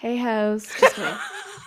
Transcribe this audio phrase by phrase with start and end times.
[0.00, 0.70] Hey, host.
[0.78, 1.18] Just kidding.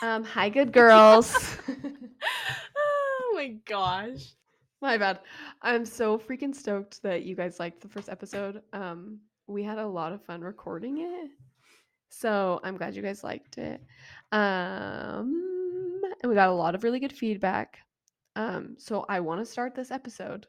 [0.02, 1.36] um, hi, good girls.
[2.78, 4.24] oh my gosh.
[4.82, 5.20] My bad.
[5.62, 8.62] I'm so freaking stoked that you guys liked the first episode.
[8.72, 11.30] Um, we had a lot of fun recording it.
[12.08, 13.82] So I'm glad you guys liked it.
[14.32, 17.80] Um, and we got a lot of really good feedback.
[18.38, 20.48] Um, so I want to start this episode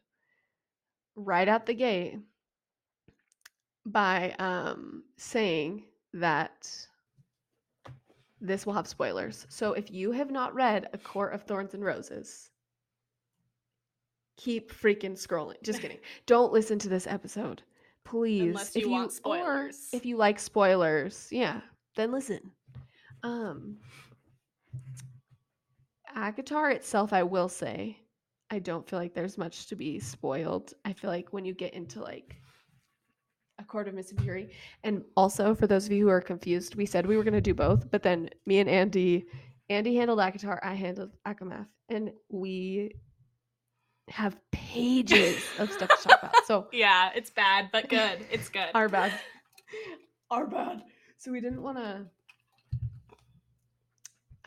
[1.16, 2.20] right out the gate
[3.84, 5.82] by um saying
[6.14, 6.86] that
[8.42, 9.46] this will have spoilers.
[9.48, 12.50] So if you have not read A Court of Thorns and Roses,
[14.36, 15.62] keep freaking scrolling.
[15.62, 15.98] Just kidding.
[16.26, 17.62] Don't listen to this episode.
[18.04, 18.48] Please.
[18.48, 19.88] Unless you if want or spoilers.
[19.92, 21.60] if you like spoilers, yeah,
[21.94, 22.50] then listen.
[23.22, 23.78] Um
[26.16, 27.96] ACOTAR itself, I will say,
[28.50, 30.74] I don't feel like there's much to be spoiled.
[30.84, 32.36] I feel like when you get into like
[33.62, 34.50] a court of Mist and Fury,
[34.84, 37.40] and also for those of you who are confused, we said we were going to
[37.40, 39.26] do both, but then me and Andy,
[39.70, 42.94] Andy handled ACOTAR, I handled ACOMAF, and we
[44.08, 46.34] have pages of stuff to talk about.
[46.46, 48.18] So Yeah, it's bad, but good.
[48.30, 48.68] It's good.
[48.74, 49.12] our bad,
[50.30, 50.82] our bad.
[51.18, 52.06] So we didn't want to.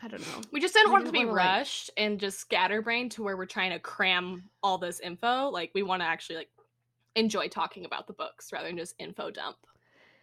[0.02, 0.42] I don't know.
[0.52, 3.22] we just didn't we want to didn't be wanna, like- rushed and just scatterbrained to
[3.22, 5.48] where we're trying to cram all this info.
[5.48, 6.48] Like we want to actually like
[7.16, 9.56] enjoy talking about the books rather than just info dump.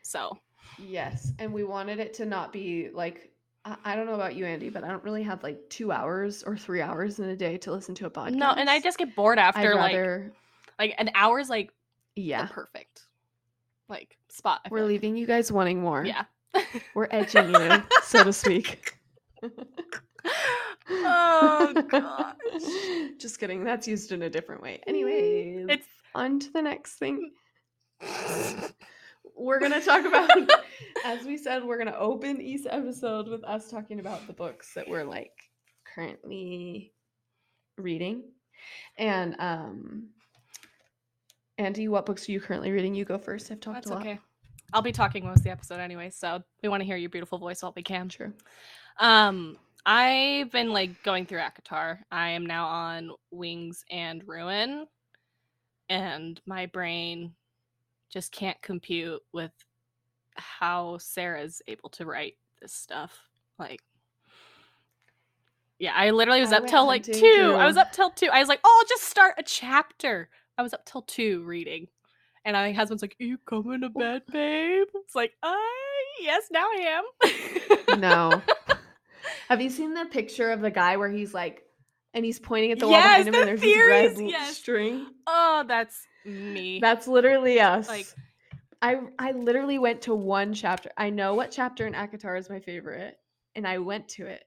[0.02, 0.38] So
[0.80, 3.32] Yes, and we wanted it to not be like
[3.66, 6.44] I, I don't know about you, Andy, but I don't really have like two hours
[6.44, 8.36] or three hours in a day to listen to a podcast.
[8.36, 10.32] no, and I just get bored after like rather,
[10.80, 11.72] like an hour's like
[12.16, 12.46] yeah.
[12.46, 13.04] the perfect
[13.90, 14.62] like spot.
[14.66, 14.90] I We're like.
[14.90, 16.06] leaving you guys wanting more.
[16.06, 16.24] Yeah.
[16.94, 18.98] we're edging you, so to speak.
[20.90, 23.18] oh gosh.
[23.18, 23.64] Just kidding.
[23.64, 24.82] That's used in a different way.
[24.88, 27.32] Anyways, It's on to the next thing.
[29.36, 30.30] we're gonna talk about
[31.06, 34.88] as we said we're gonna open each episode with us talking about the books that
[34.88, 35.32] we're like
[35.96, 36.94] currently
[37.78, 38.24] reading
[38.98, 40.10] and um
[41.58, 44.02] andy what books are you currently reading you go first i've talked That's a lot
[44.02, 44.20] okay.
[44.74, 47.38] I'll be talking most of the episode anyway, so we want to hear your beautiful
[47.38, 48.10] voice while we can.
[48.10, 48.34] true
[49.00, 52.00] Um, I've been like going through ACOTAR.
[52.12, 54.88] I am now on Wings and Ruin,
[55.90, 57.34] and my brain
[58.12, 59.52] just can't compute with
[60.36, 63.18] how Sarah's able to write this stuff.
[63.60, 63.82] Like,
[65.80, 67.56] yeah, I literally was I up till like two.
[67.58, 68.30] I was up till two.
[68.32, 70.30] I was like, oh, I'll just start a chapter.
[70.58, 71.88] I was up till two reading.
[72.46, 74.88] And my husband's like, Are you coming to bed, babe?
[74.96, 75.56] It's like, uh,
[76.20, 77.02] yes, now I
[77.88, 78.00] am.
[78.00, 78.42] no
[79.50, 81.64] have you seen the picture of the guy where he's like
[82.14, 84.58] and he's pointing at the wall behind him the and there's this red yes.
[84.58, 86.80] string Oh, that's me.
[86.80, 88.08] that's literally us like
[88.84, 90.92] I I literally went to one chapter.
[90.98, 93.16] I know what chapter in ACOTAR is my favorite,
[93.56, 94.44] and I went to it.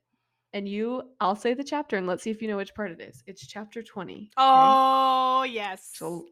[0.52, 3.00] And you, I'll say the chapter, and let's see if you know which part it
[3.00, 3.22] is.
[3.26, 4.14] It's chapter twenty.
[4.14, 4.30] okay?
[4.36, 5.90] oh yes.
[5.94, 6.26] So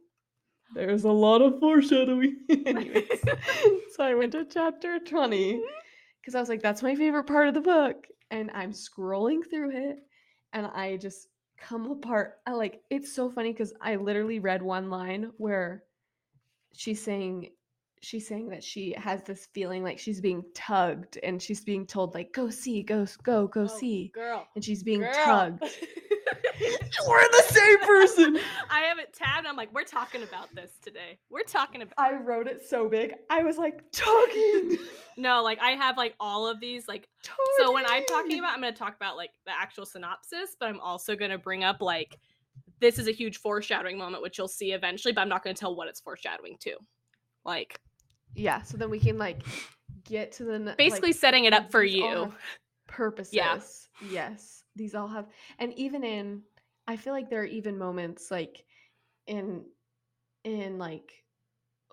[0.75, 2.45] there's a lot of foreshadowing.
[2.51, 3.23] Anyways,
[3.97, 5.65] so I went to chapter twenty mm-hmm.
[6.21, 9.71] because I was like, that's my favorite part of the book, and I'm scrolling through
[9.71, 10.01] it,
[10.55, 11.29] and I just
[11.59, 12.39] come apart.
[12.47, 15.85] I like it's so funny because I literally read one line where
[16.73, 17.51] she's saying
[18.05, 22.15] she's saying that she has this feeling like she's being tugged and she's being told
[22.15, 24.47] like go see go go go Oh, see girl.
[24.55, 25.13] and she's being girl.
[25.15, 25.63] tugged
[27.09, 28.39] we're the same person
[28.71, 29.47] I have it tabbed.
[29.47, 31.19] I'm like, we're talking about this today.
[31.31, 34.79] We're talking about i wrote it so big i was like tugging
[35.17, 37.09] no, like I have like all of these like
[37.59, 40.81] so when I'm talking about I'm gonna talk about like the actual synopsis, but I'm
[40.81, 42.19] also gonna bring up like
[42.81, 45.75] this is a huge foreshadowing moment, which you'll see eventually, but I'm not gonna tell
[45.77, 46.75] what it's foreshadowing to.
[47.45, 47.79] Like
[48.35, 49.43] yeah so then we can like
[50.05, 52.33] get to the basically like, setting it up for you.
[52.87, 54.63] purposes yes Yes.
[54.77, 55.27] these all have
[55.59, 56.43] and even in
[56.87, 58.65] i feel like there are even moments like
[59.27, 59.65] in
[60.45, 61.13] in like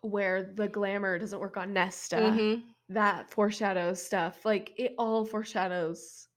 [0.01, 2.63] where the glamour doesn't work on nesta Mhm.
[2.89, 6.27] that foreshadows stuff like it all foreshadows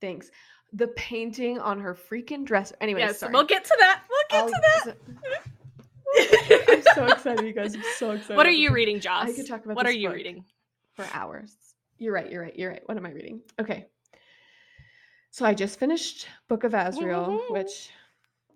[0.00, 0.30] things
[0.72, 3.32] the painting on her freaking dress anyway Yes, sorry.
[3.32, 4.02] we'll get to that.
[4.30, 4.54] We'll I'll- get
[4.84, 5.42] to that.
[6.68, 9.28] i'm so excited you guys i'm so excited What are you reading, Joss?
[9.28, 10.44] I could talk about What are you reading?
[10.94, 11.54] for hours.
[11.98, 12.30] You're right.
[12.30, 12.56] You're right.
[12.56, 12.82] You're right.
[12.86, 13.40] What am I reading?
[13.60, 13.86] Okay.
[15.30, 17.52] So I just finished Book of Azrael, Woohoo.
[17.52, 17.90] which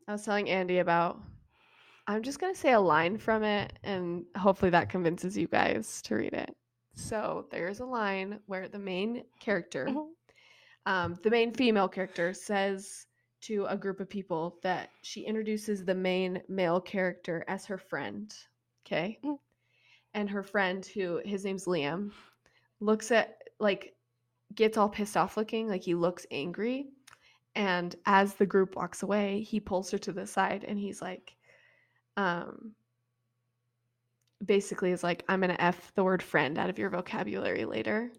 [0.09, 1.21] I was telling Andy about.
[2.07, 6.01] I'm just going to say a line from it, and hopefully that convinces you guys
[6.03, 6.51] to read it.
[6.95, 10.07] So there's a line where the main character, Mhm.
[10.87, 13.07] um, the main female character, says
[13.42, 18.34] to a group of people that she introduces the main male character as her friend.
[18.87, 19.19] Okay.
[19.25, 19.38] Mhm.
[20.14, 22.12] And her friend, who his name's Liam,
[22.81, 23.94] looks at like
[24.54, 26.90] gets all pissed off looking, like he looks angry.
[27.54, 31.37] And as the group walks away, he pulls her to the side and he's like,
[32.16, 32.75] um,
[34.44, 38.12] basically is like, I'm gonna F the word friend out of your vocabulary later.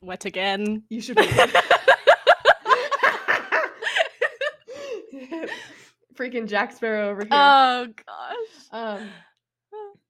[0.00, 0.84] What again?
[0.88, 1.28] You should read
[5.12, 5.50] it.
[6.20, 7.30] Freaking Jack Sparrow over here.
[7.32, 8.66] oh gosh.
[8.72, 9.08] Um,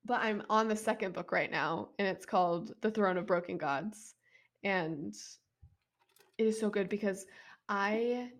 [0.05, 3.57] but I'm on the second book right now, and it's called The Throne of Broken
[3.59, 4.17] Gods.
[4.65, 5.15] And
[6.37, 7.27] it is so good because
[7.69, 8.31] I.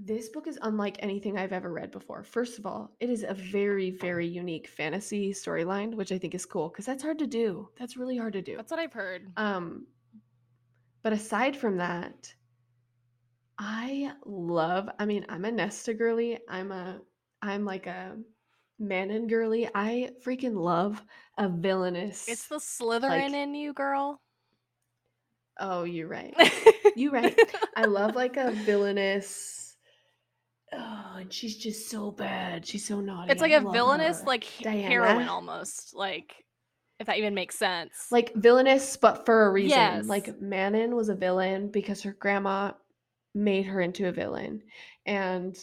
[0.00, 2.22] This book is unlike anything I've ever read before.
[2.22, 6.46] First of all, it is a very, very unique fantasy storyline, which I think is
[6.46, 7.68] cool because that's hard to do.
[7.76, 8.56] That's really hard to do.
[8.56, 9.32] That's what I've heard.
[9.36, 9.86] Um,
[11.02, 12.32] but aside from that,
[13.58, 14.88] I love.
[14.98, 16.38] I mean, I'm a Nesta girly.
[16.48, 17.00] I'm a.
[17.42, 18.16] I'm like a
[18.78, 19.68] Manon girly.
[19.74, 21.02] I freaking love
[21.36, 22.28] a villainous.
[22.28, 24.20] It's the Slytherin in you, girl.
[25.58, 26.34] oh, you're right.
[26.96, 27.38] You're right.
[27.76, 29.76] I love like a villainous.
[30.72, 32.66] Oh, and she's just so bad.
[32.66, 33.32] She's so naughty.
[33.32, 34.26] It's like I a villainous, her.
[34.26, 34.86] like Dianna.
[34.88, 35.94] heroine almost.
[35.94, 36.44] Like,
[37.00, 37.92] if that even makes sense.
[38.10, 39.78] like villainous, but for a reason.
[39.78, 40.06] Yes.
[40.06, 42.72] Like Manon was a villain because her grandma
[43.34, 44.62] made her into a villain,
[45.06, 45.56] and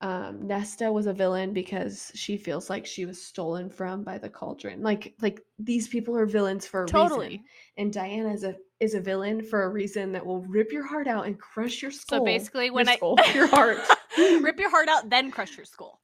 [0.00, 4.28] um, Nesta was a villain because she feels like she was stolen from by the
[4.28, 4.82] cauldron.
[4.82, 7.26] Like like these people are villains for a Totally.
[7.28, 7.44] reason,
[7.78, 11.08] and Dianna is a is a villain for a reason that will rip your heart
[11.08, 12.20] out and crush your skull.
[12.20, 13.78] so basically, when your I skull, your heart,
[14.18, 16.00] rip your heart out, then crush your skull.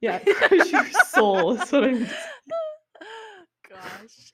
[0.00, 1.52] yeah, crush your soul.
[1.52, 2.06] Is what I'm
[3.68, 4.32] Gosh.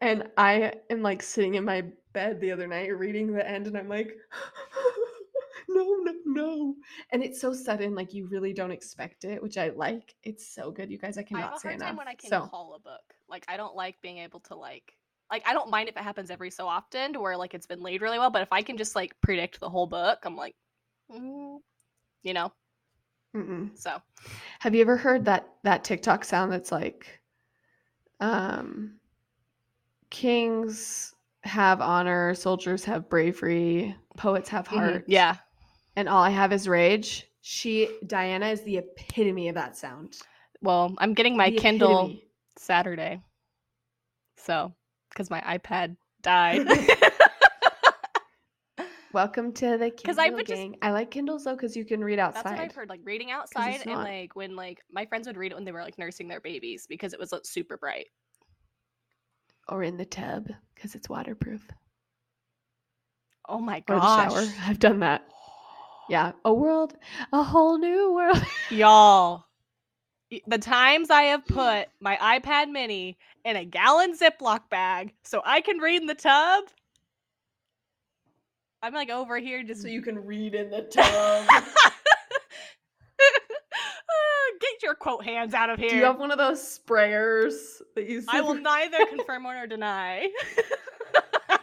[0.00, 3.76] And I am like sitting in my bed the other night reading the end, and
[3.76, 4.16] I'm like,
[5.68, 6.74] no, no, no.
[7.10, 10.14] And it's so sudden, like you really don't expect it, which I like.
[10.22, 11.18] It's so good, you guys.
[11.18, 11.88] I I cannot have a say hard enough.
[11.88, 13.14] time when I can so call a book.
[13.28, 14.94] Like, I don't like being able to like.
[15.30, 17.82] Like I don't mind if it happens every so often to where like it's been
[17.82, 20.56] laid really well, but if I can just like predict the whole book, I'm like,
[21.10, 21.58] mm,
[22.22, 22.52] you know.
[23.34, 23.70] mm-mm.
[23.78, 24.00] So
[24.60, 27.20] have you ever heard that that TikTok sound that's like,
[28.20, 28.98] um,
[30.10, 31.14] kings
[31.48, 35.36] have honor, soldiers have bravery, poets have mhm, heart, yeah,
[35.96, 37.26] and all I have is rage.
[37.40, 40.18] She Dianna is the epitome of that sound.
[40.60, 42.24] Well, I'm getting my The Kindle epitome.
[42.56, 43.22] Saturday.
[44.36, 44.74] So,
[45.10, 46.66] because my iPad died.
[49.14, 50.76] Welcome to the Kindle I would just- gang.
[50.82, 52.44] I like Kindles though because you can read outside.
[52.44, 52.88] That's what I've heard.
[52.90, 55.72] Like reading outside and not- like when like my friends would read it when they
[55.72, 58.08] were like nursing their babies because it was like, super bright.
[59.68, 61.66] Or in the tub because it's waterproof.
[63.48, 64.32] Oh my Or gosh.
[64.32, 64.54] the shower.
[64.66, 65.26] I've done that.
[66.08, 66.94] Yeah, a world,
[67.32, 68.42] a whole new world.
[68.70, 69.44] Y'all.
[70.46, 75.60] The times I have put my iPad mini in a gallon Ziploc bag so I
[75.62, 76.64] can read in the tub.
[78.82, 81.64] I'm like over here just so you can read in the tub.
[84.60, 85.90] Get your quote hands out of here.
[85.90, 88.22] Do you have one of those sprayers that you?
[88.28, 90.28] I will neither confirm nor deny.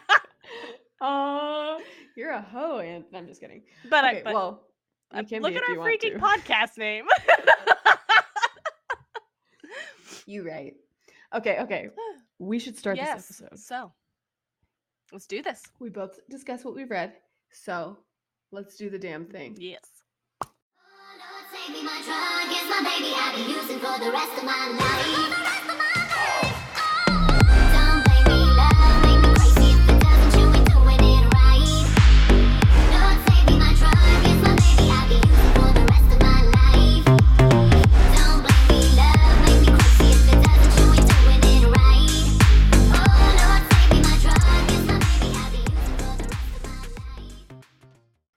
[0.98, 1.78] Oh,
[2.16, 3.64] you're a hoe, and I'm just kidding.
[3.90, 4.62] But okay, I but well,
[5.12, 7.04] you uh, can look at our freaking podcast name.
[10.26, 10.74] You right.
[11.34, 11.88] Okay, okay.
[12.38, 13.28] We should start yes.
[13.28, 13.58] this episode.
[13.58, 13.92] So
[15.10, 15.62] let's do this.
[15.80, 17.14] We both discuss what we've read,
[17.50, 17.96] so
[18.52, 19.56] let's do the damn thing.
[19.58, 19.80] Yes.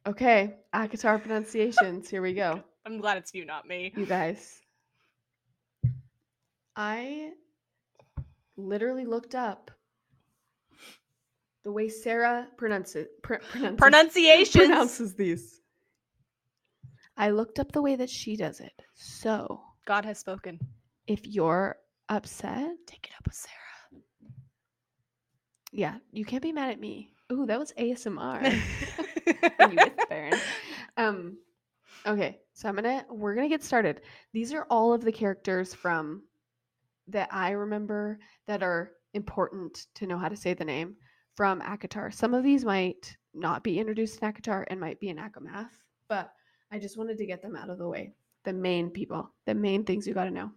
[0.09, 2.09] Okay, ACOTAR pronunciations.
[2.09, 2.63] Here we go.
[2.89, 3.93] I'm glad it's you, not me.
[3.95, 4.59] you guys.
[6.75, 7.31] I
[8.57, 9.69] literally looked up
[11.63, 14.65] the way Sarah pronounces pr- pronounces, Pronunciations.
[14.67, 15.61] pronounces these.
[17.15, 18.71] I looked up the way that she does it.
[18.95, 20.59] So God has spoken.
[21.05, 21.75] if you're
[22.07, 24.01] upset, Take it up with Sarah.
[25.71, 27.13] yeah, you can't be mad at me.
[27.31, 28.41] Ooh, that was ASMR.
[29.71, 30.33] you whispering.
[30.97, 31.37] Um,
[32.07, 34.01] okay, so I'm gonna we're gonna get started.
[34.33, 36.23] These are all of the characters from
[37.07, 40.97] that I remember that are important to know how to say the name
[41.35, 42.13] from ACOTAR.
[42.13, 45.69] Some of these might not be introduced in ACOTAR and might be in ACOMAF,
[46.09, 46.33] but
[46.69, 48.11] I just wanted to get them out of the way.
[48.43, 50.51] The main people, the main things you got to know.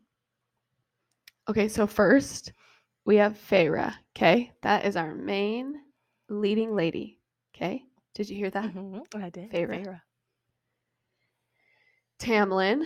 [1.48, 2.52] Okay, so first,
[3.04, 3.94] we have Feyre.
[4.16, 5.80] Okay, that is our main
[6.28, 7.20] leading lady.
[7.54, 8.74] Okay, did you hear that?
[8.74, 9.52] Mhm, I did.
[9.52, 9.84] Feyre.
[9.86, 10.00] Feyre.
[12.22, 12.84] Tamlin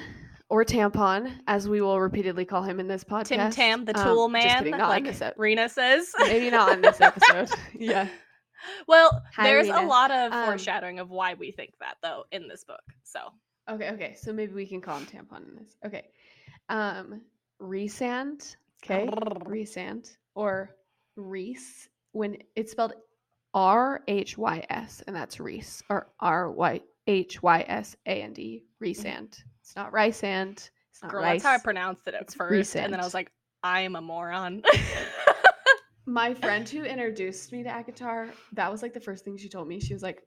[0.49, 3.26] or Tampon, as we will repeatedly call him in this podcast.
[3.28, 6.12] Tim Tam, the Um, tool just man, kidding, like Rena says.
[6.21, 7.50] Maybe not in this episode.
[7.78, 8.09] yeah.
[8.88, 12.49] Well, Hi, there's a lot of Um, foreshadowing of why we think that though in
[12.49, 12.83] this book.
[13.05, 13.21] So
[13.69, 14.14] Okay, okay.
[14.19, 15.76] So maybe we can call him tampon in this.
[15.85, 16.09] Okay.
[16.69, 17.21] Um
[17.61, 18.57] Rhysand.
[18.85, 19.07] Okay.
[19.09, 20.76] Rhysand or
[21.16, 22.95] Reese when it's spelled
[23.55, 28.33] R H Y S and that's Reese or R Y H Y S A N
[28.33, 28.65] D.
[28.83, 29.39] Rhysand.
[29.61, 30.71] It's not Rysand.
[30.91, 31.43] It's not girl, rice.
[31.43, 33.31] that's how I pronounced it at It's first, and then I was like,
[33.63, 34.63] I am a moron.
[36.07, 39.67] My friend who introduced me to ACOTAR, that was like the first thing she told
[39.67, 39.81] me.
[39.81, 40.23] She was like,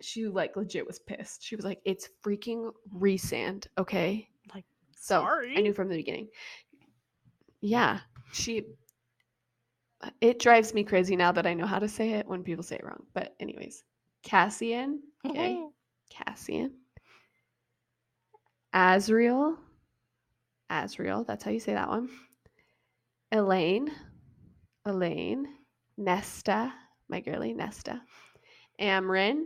[0.00, 1.42] she like legit was pissed.
[1.44, 4.28] She was like, it's freaking Rhysand, okay?
[4.54, 4.64] Like,
[4.96, 6.28] so I knew from the beginning.
[7.60, 8.00] Yeah,
[8.32, 8.62] she.
[10.00, 12.62] uh, It drives me crazy now that I know how to say it when people
[12.62, 13.04] say it wrong.
[13.14, 13.82] But anyways,
[14.22, 15.60] Cassian, okay,
[16.10, 16.72] Cassian,
[18.74, 19.56] Azriel,
[20.70, 21.26] Azriel.
[21.26, 22.08] That's how you say that one.
[23.32, 23.90] Elain,
[24.86, 25.46] Elain,
[25.96, 26.72] Nesta,
[27.08, 28.00] my girly Nesta,
[28.80, 29.44] Amren,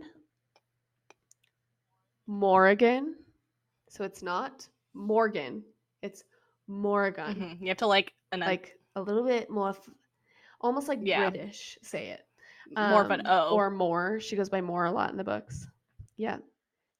[2.27, 3.15] Morgan.
[3.89, 5.63] So it's not Morgan,
[6.01, 6.23] it's
[6.67, 7.35] Morgan.
[7.35, 9.89] Mhm, You have to like, and Like a little bit more, f-
[10.61, 11.29] almost like Yeah.
[11.29, 12.25] British, say it.
[12.77, 13.55] more of an Um, O.
[13.55, 14.19] Or more.
[14.19, 15.67] She goes by more a lot in the books.
[16.19, 16.37] Yeah.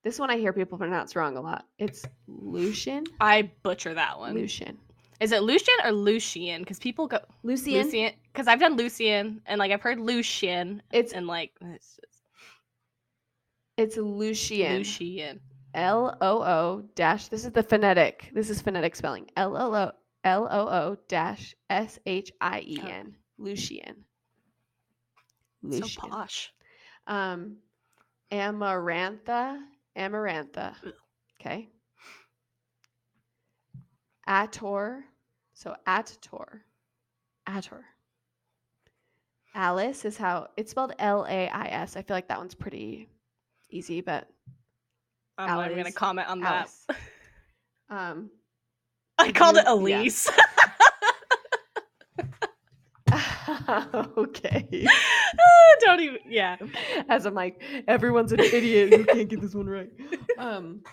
[0.06, 1.66] This one I hear people pronounce wrong a lot.
[1.78, 3.04] It's Lucien.
[3.20, 4.34] I butcher that one.
[4.34, 4.78] Lucien.
[5.20, 6.62] Is it Lucien or Lucien?
[6.62, 7.84] Because people go Lucien.
[7.84, 8.14] Lucien.
[8.32, 12.24] Because I've done Lucien, and like I've heard Lucien, It's and like it's just
[13.76, 14.78] it's Lucien.
[14.78, 15.42] Lucien.
[15.74, 17.28] L O O dash.
[17.28, 18.32] This is the phonetic.
[18.34, 19.30] This is phonetic spelling.
[19.36, 19.92] L O O
[20.24, 23.16] L O O dash S H I E N.
[23.38, 24.06] Lucien.
[25.62, 25.90] Lucien.
[25.90, 26.54] So posh.
[27.06, 27.58] Um,
[28.32, 29.60] Amarantha.
[29.98, 30.76] Amarantha.
[31.40, 31.70] Okay.
[34.28, 35.02] Attor.
[35.54, 36.62] So Attor.
[37.48, 37.82] Attor.
[39.56, 41.96] Alis is how it's spelled L A I S.
[41.98, 43.10] I feel like that one's pretty
[43.72, 44.28] easy, but
[45.38, 46.70] I'm not even gonna comment on that.
[46.90, 47.00] Alis.
[47.90, 48.30] Um,
[49.18, 49.74] I called it Yeah.
[49.74, 50.30] Elise.
[54.18, 54.88] okay.
[55.82, 56.20] Don't even.
[56.28, 56.58] Yeah.
[57.08, 59.90] As I'm like, everyone's an idiot who can't get this one right.
[60.38, 60.84] Um,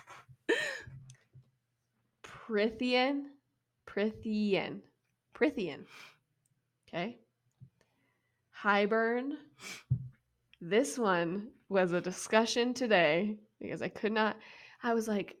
[2.21, 3.23] Prythian,
[3.89, 4.79] Prythian,
[5.33, 5.85] Prythian.
[6.87, 7.17] Okay.
[8.61, 9.37] Hybern.
[10.59, 14.35] This one was a discussion today because I could not.
[14.83, 15.37] I was like,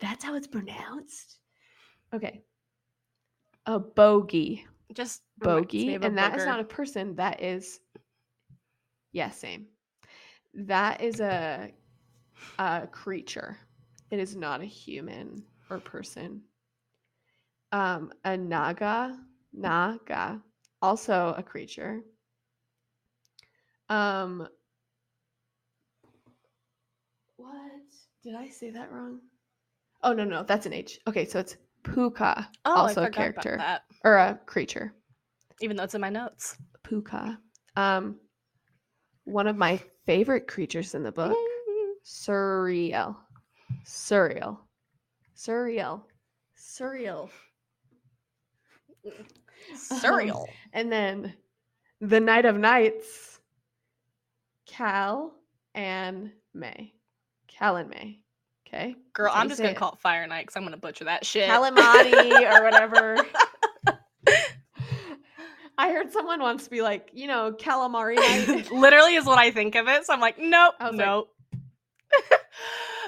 [0.00, 1.38] that's how it's pronounced.
[2.14, 2.42] Okay.
[3.66, 7.14] A bogey Just bogey, and that is not a person.
[7.16, 7.80] That is,
[9.12, 9.66] yeah, same.
[10.54, 11.72] That is a
[12.58, 13.58] a creature.
[14.10, 16.42] It is not a human or person.
[17.72, 19.18] Um, a naga,
[19.52, 20.42] naga,
[20.82, 22.02] also a creature.
[23.88, 24.48] Um,
[27.36, 27.82] what
[28.22, 29.20] did I say that wrong?
[30.02, 31.00] Oh no, no, that's an H.
[31.06, 33.60] Okay, so it's puca, Oh, also a character
[34.04, 34.92] or a creature.
[35.60, 36.56] Even though it's in my notes.
[36.84, 37.38] Puca.
[37.76, 38.16] Um,
[39.24, 41.36] one of my favorite creatures in the book,
[42.04, 43.16] Suriel.
[43.84, 44.58] Suriel.
[45.36, 46.02] Suriel.
[46.56, 47.30] Suriel.
[49.76, 50.46] Suriel.
[50.72, 51.34] And then
[52.00, 53.40] the Night of Nights,
[54.66, 55.34] Cal
[55.74, 56.94] and May.
[57.48, 58.18] Calanmai.
[58.72, 58.94] Okay.
[59.12, 61.48] Girl, I'm just gonna call it Fire Night because I'm gonna butcher that shit.
[61.48, 63.18] Calamari or whatever.
[65.78, 68.70] I heard someone once be like, you know, calamari night.
[68.72, 70.04] Literally is what I think of it.
[70.04, 71.24] So I'm like, nope, was like-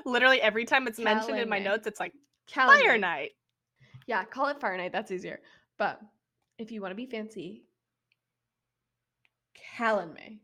[0.04, 2.12] Literally every time it's mentioned in my notes, it's like
[2.50, 2.80] Calamari.
[2.82, 3.30] Fire Night.
[4.06, 4.90] Yeah, call it Fire Night.
[4.90, 5.40] That's easier.
[5.78, 6.00] But
[6.58, 7.62] if you want to be fancy,
[9.76, 10.38] Calanmai.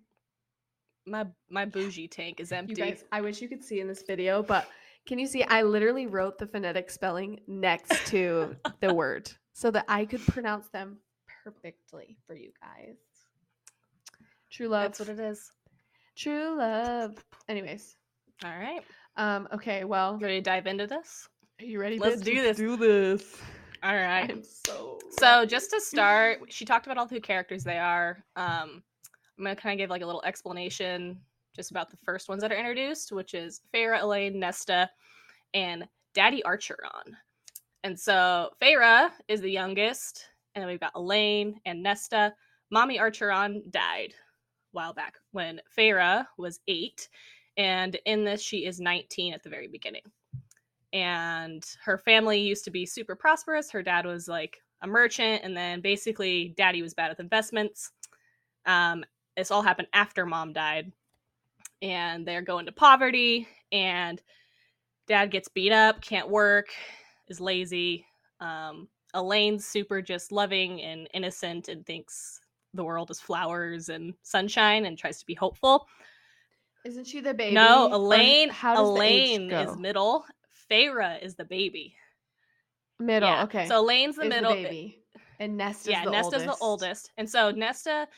[1.06, 2.74] My my bougie tank is You empty.
[2.74, 4.68] guys, I wish you could see in this video, but
[5.08, 5.42] can you see?
[5.42, 10.68] I literally wrote the phonetic spelling next to the word so that I could pronounce
[10.68, 10.98] them
[11.42, 12.96] perfectly for you guys.
[14.50, 14.82] True love.
[14.82, 15.50] That's what it is.
[16.14, 17.16] True love.
[17.48, 17.96] Anyways,
[18.44, 18.84] All right.
[19.16, 21.26] um, okay, well, Ready to dive into this?
[21.58, 21.98] are you ready?
[21.98, 22.24] Let's bitch?
[22.26, 22.56] do this.
[22.58, 23.36] Do this.
[23.82, 24.30] All right.
[24.30, 24.98] I'm so.
[25.18, 28.22] So just to start, she talked about all the characters they are.
[28.36, 28.82] Um,
[29.38, 31.18] I'm gonna kind of give like a little explanation
[31.58, 34.88] just about the first ones that are introduced, which is Feyre, Elain, Nesta,
[35.54, 37.12] and Daddy Archeron.
[37.82, 40.24] And so Feyre is the youngest,
[40.54, 42.32] And then we've got Elain and Nesta.
[42.70, 44.14] Mommy Archeron died a
[44.70, 47.08] while back when Feyre was eight.
[47.56, 50.02] And in this, she is 19 at the very beginning.
[50.92, 53.68] And her family used to be super prosperous.
[53.68, 57.90] Her dad was like a merchant, and then basically, daddy was bad with investments.
[58.64, 59.04] Um,
[59.36, 60.92] this all happened after mom died.
[61.82, 64.20] And they're going to poverty, and
[65.06, 66.68] dad gets beat up, can't work,
[67.28, 68.04] is lazy.
[68.40, 72.40] Um, Elain's super just loving and innocent and thinks
[72.74, 75.86] the world is flowers and sunshine and tries to be hopeful.
[76.84, 77.54] Isn't she the baby?
[77.54, 78.50] No, Or Elain.
[78.50, 80.24] How does the age Elain is middle.
[80.70, 81.94] Feyre is the baby.
[82.98, 83.28] middle.
[83.28, 83.66] Yeah, Okay.
[83.66, 84.54] So Elain's the is middle.
[84.54, 85.02] The baby.
[85.40, 86.58] And Nesta's yeah, the Nesta's oldest.
[86.58, 87.10] the oldest.
[87.16, 88.08] And so Nesta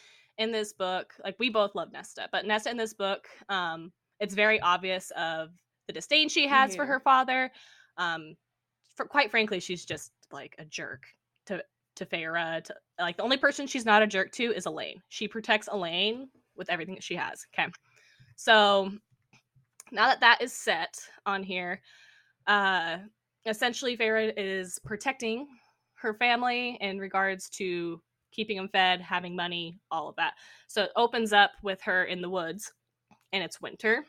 [0.40, 4.34] in this book, like we both love Nesta, but Nesta in this book, um, it's
[4.34, 5.50] very obvious of
[5.86, 7.52] the disdain she has for her father.
[7.98, 8.34] Um,
[8.96, 11.02] for quite frankly, she's just like a jerk
[11.46, 11.62] to
[11.96, 12.64] to Feyre.
[12.64, 15.02] To like the only person she's not a jerk to is Elain.
[15.10, 17.46] She protects Elain with everything that she has.
[17.54, 17.70] Okay,
[18.36, 18.90] so
[19.92, 21.82] now that that is set on here,
[22.46, 22.96] uh,
[23.44, 25.46] essentially Feyre is protecting
[25.96, 28.00] her family in regards to
[28.32, 30.34] keeping them fed, having money, all of that.
[30.66, 32.72] So it opens up with her in the woods
[33.32, 34.04] and it's winter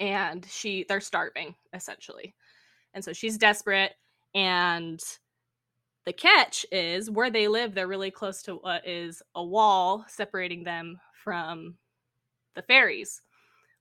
[0.00, 2.34] and she they're starving essentially.
[2.94, 3.92] And so she's desperate
[4.34, 5.00] and
[6.04, 10.64] the catch is where they live they're really close to what is a wall separating
[10.64, 11.76] them from
[12.54, 13.22] the fairies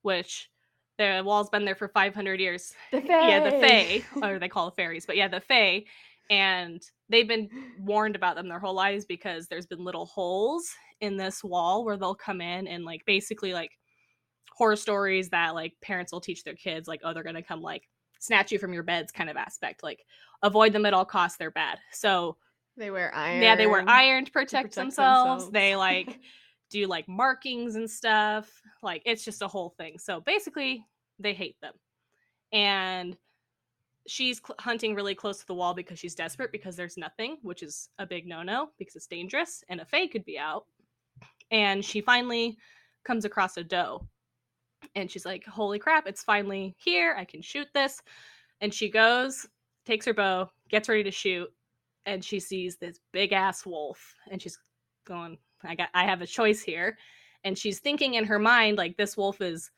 [0.01, 0.49] which
[0.97, 3.07] the wall's been there for 500 years The Fae.
[3.27, 5.85] yeah, the Fae, or they call it fairies, but yeah, the Fae,
[6.31, 10.71] and they've been warned about them their whole lives because there's been little holes
[11.01, 13.71] in this wall where they'll come in and like basically like
[14.51, 17.88] horror stories that like parents will teach their kids, like oh they're gonna come like
[18.19, 20.05] snatch you from your beds kind of aspect, like
[20.41, 21.38] avoid them at all costs.
[21.38, 21.79] They're bad.
[21.91, 22.38] So
[22.77, 23.41] They wear iron.
[23.41, 25.50] yeah, they wear iron to protect, protect themselves.
[25.51, 26.19] They like
[26.69, 28.50] do like markings and stuff.
[28.81, 29.98] Like it's just a whole thing.
[30.00, 30.85] So basically,
[31.20, 31.74] they hate them.
[32.53, 33.17] And
[34.07, 37.64] she's cl- hunting really close to the wall because she's desperate because there's nothing, which
[37.64, 40.66] is a big no-no because it's dangerous and a fae could be out.
[41.51, 42.57] And she finally
[43.03, 44.07] comes across a doe.
[44.96, 47.16] And she's like, "Holy crap, it's finally here.
[47.18, 48.01] I can shoot this."
[48.61, 49.48] And she goes,
[49.85, 51.51] takes her bow, gets ready to shoot,
[52.05, 54.57] and she sees this big ass wolf and she's
[55.05, 56.98] going i got i have a choice here
[57.44, 59.72] and she's thinking in her mind like this wolf is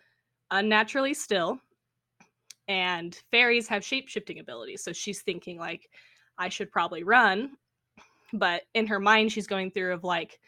[0.51, 1.59] unnaturally still
[2.67, 5.89] and fairies have shape-shifting abilities so she's thinking like
[6.37, 7.51] i should probably run
[8.33, 10.39] but in her mind she's going through of like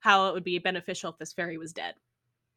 [0.00, 1.94] how it would be beneficial if this fairy was dead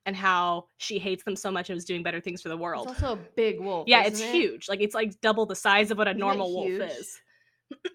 [0.07, 2.87] and how she hates them so much and was doing better things for the world
[2.89, 3.87] It's also a big wolf.
[3.87, 4.31] yeah, it's it?
[4.31, 4.69] huge.
[4.69, 7.19] Like it's like double the size of what a Isn't normal wolf is.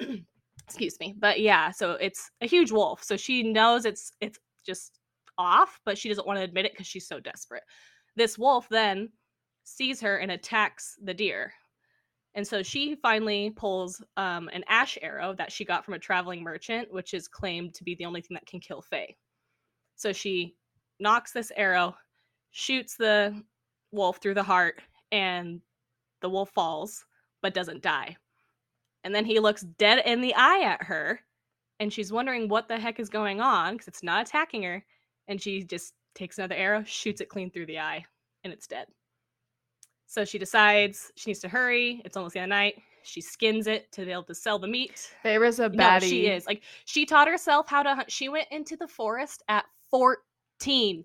[0.67, 1.15] Excuse me.
[1.19, 3.05] But yeah, so it's a huge wolf.
[3.05, 4.99] So she knows it's it's just
[5.39, 7.63] off, but she doesn't want to admit it because she's so desperate.
[8.17, 9.11] This wolf then
[9.65, 11.53] sees her and attacks the deer.
[12.35, 16.43] And so she finally pulls um, an ash arrow that she got from a traveling
[16.43, 19.17] merchant, which is claimed to be the only thing that can kill Fae.
[19.97, 20.55] So she
[21.01, 21.97] knocks this arrow,
[22.53, 23.43] shoots the
[23.91, 25.61] wolf through the heart, and
[26.21, 27.05] the wolf falls
[27.43, 28.17] but doesn't die.
[29.03, 31.21] And then he looks dead in the eye at her,
[31.81, 34.85] and she's wondering what the heck is going on because it's not attacking her.
[35.27, 38.05] And she just takes another arrow, shoots it clean through the eye,
[38.45, 38.87] and it's dead.
[40.11, 42.03] So she decides she needs to hurry.
[42.05, 42.83] It's almost the end of the night.
[43.05, 45.09] She skins it to be able to sell the meat.
[45.25, 45.77] Feyre's a baddie.
[45.77, 46.47] No, she is.
[46.47, 48.11] Like she taught herself how to hunt.
[48.11, 51.05] She went into the forest at 14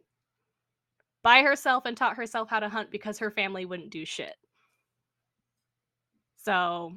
[1.22, 4.34] by herself and taught herself how to hunt because her family wouldn't do shit.
[6.38, 6.92] So,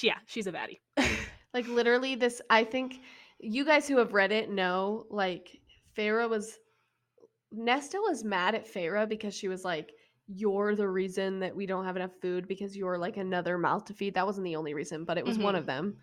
[0.00, 0.78] yeah, she's a baddie.
[1.52, 3.00] Like literally this I think
[3.40, 5.60] you guys who have read it know like
[5.98, 6.60] Feyre was
[7.50, 9.90] Nesta was mad at Feyre because she was like
[10.32, 13.94] you're the reason that we don't have enough food because you're like another mouth to
[13.94, 14.14] feed.
[14.14, 15.58] That wasn't the only reason, but it was one Mhm.
[15.58, 15.96] of them.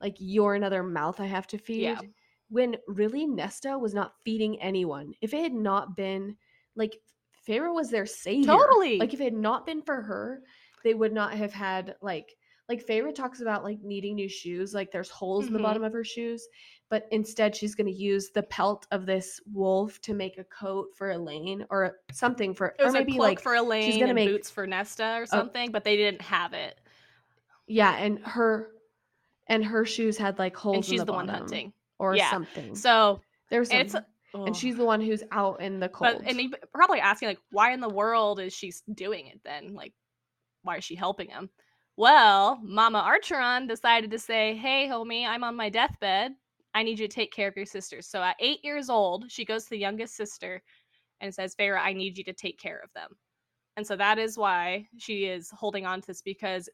[0.00, 1.82] Like you're another mouth I have to feed.
[1.82, 2.00] Yeah.
[2.48, 5.14] When really Nesta was not feeding anyone.
[5.20, 6.36] If it had not been
[6.76, 7.00] like
[7.48, 8.46] Feyre was their savior.
[8.52, 8.98] Totally.
[8.98, 10.42] Like if it had not been for her,
[10.84, 12.36] they would not have had like
[12.68, 14.72] like Feyre talks about like needing new shoes.
[14.72, 15.62] Like there's holes in the Mhm.
[15.62, 16.46] bottom of her shoes,
[16.92, 20.88] but instead she's going to use the pelt of this wolf to make a coat
[20.94, 24.14] for Elain or something for, It or maybe a cloak like for Elain gonna and
[24.14, 25.24] make- boots for Nesta or oh.
[25.24, 26.78] something, but they didn't have it.
[27.66, 28.72] yeah, and her
[29.46, 30.76] and her shoes had like holes.
[30.76, 31.72] And she's the, the, one hunting.
[31.98, 32.30] or Yeah.
[32.30, 32.74] something.
[32.74, 34.48] So, there's and it's some, ugh.
[34.48, 36.18] and she's the one who's out in the cold.
[36.18, 39.72] But and you probably asking like, why in the world is she doing it then?
[39.72, 39.94] Like,
[40.60, 41.48] why is she helping him?
[41.96, 46.32] Well, Mama Archeron decided to say, "Hey, homie, I'm on my deathbed.
[46.74, 48.06] I need you to take care of your sisters.
[48.06, 50.62] So at eight years old, she goes to the youngest sister
[51.20, 53.10] and says, Feyre, I need you to take care of them.
[53.76, 56.68] And so that is why she is holding on to this because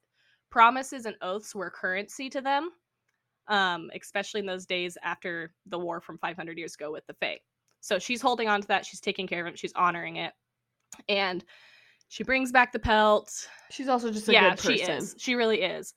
[0.50, 2.70] promises and oaths were currency to them,
[3.48, 7.38] um, especially in those days after the war from 500 years ago with the Fae.
[7.80, 8.84] So she's holding on to that.
[8.84, 9.58] She's taking care of it.
[9.58, 10.32] She's honoring it.
[11.08, 11.44] And
[12.08, 13.30] she brings back the pelt.
[13.70, 14.76] She's also just a yeah, good person.
[14.76, 15.14] she is.
[15.18, 15.94] She really is.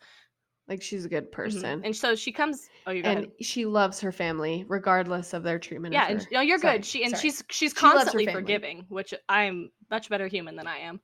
[0.72, 1.32] Like she's a good Mhm.
[1.34, 1.82] person.
[1.84, 2.70] And so she comes.
[2.88, 3.32] Oh, you And ahead.
[3.42, 5.94] she loves her family, regardless of their treatment.
[5.94, 6.86] Yeah, of and no, you're Sorry, good.
[6.86, 7.22] She and sorry.
[7.24, 8.42] she's she's She constantly family.
[8.42, 11.02] forgiving, which I'm much better human than I am.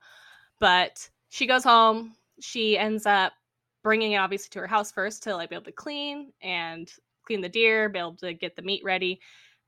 [0.58, 2.16] But she goes home.
[2.40, 3.34] She ends up
[3.82, 6.90] bringing it obviously to her house first to like be able to clean and
[7.24, 9.20] clean the deer, be able to get the meat ready.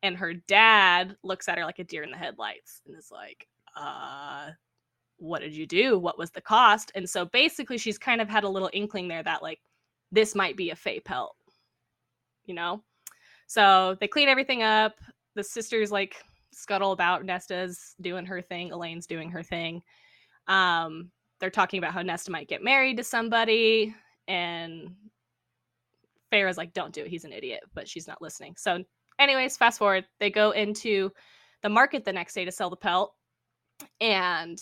[0.03, 3.47] And her dad looks at her like a deer in the headlights and is like,
[3.77, 4.53] "Uh,
[5.19, 5.99] what did you do?
[5.99, 9.23] What was the cost?" And so basically, she's kind of had a little inkling there
[9.23, 9.61] that like
[10.13, 11.37] this might be a fae pelt,
[12.45, 12.83] you know.
[13.47, 14.95] So they clean everything up.
[15.35, 16.17] The sisters like
[16.53, 17.25] scuttle about.
[17.25, 18.73] Nesta's doing her thing.
[18.73, 19.83] Elain's doing her thing.
[20.47, 23.95] Um, they're talking about how Nesta might get married to somebody,
[24.29, 24.95] and
[26.31, 27.09] Feyre's like, "Don't do it.
[27.09, 28.57] He's an idiot." But she's not listening.
[28.57, 28.85] So,
[29.19, 30.07] anyways, fast forward.
[30.19, 31.11] They go into
[31.63, 33.15] the market the next day to sell the pelt,
[34.01, 34.61] and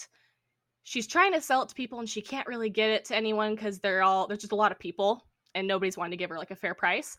[0.85, 3.55] she's trying to sell it to people, and she can't really get it to anyone
[3.55, 6.39] because they're all there's just a lot of people, and nobody's wanting to give her
[6.39, 7.19] like a fair price.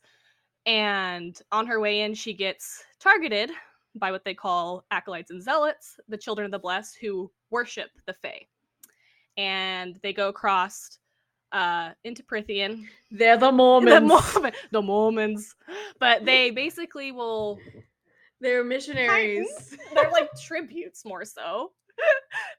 [0.65, 3.51] And on her way in, she gets targeted
[3.95, 8.13] by what they call acolytes and zealots, the children of the blessed, who worship the
[8.13, 8.45] Fae.
[9.37, 10.99] And they go across
[11.51, 12.85] uh, into Prythian.
[13.09, 14.07] They're the The, Mormons.
[14.33, 15.55] Mormon, the Mormons.
[15.99, 17.57] But they basically will,
[18.41, 19.75] They're missionaries.
[19.93, 21.71] they're like tributes more so.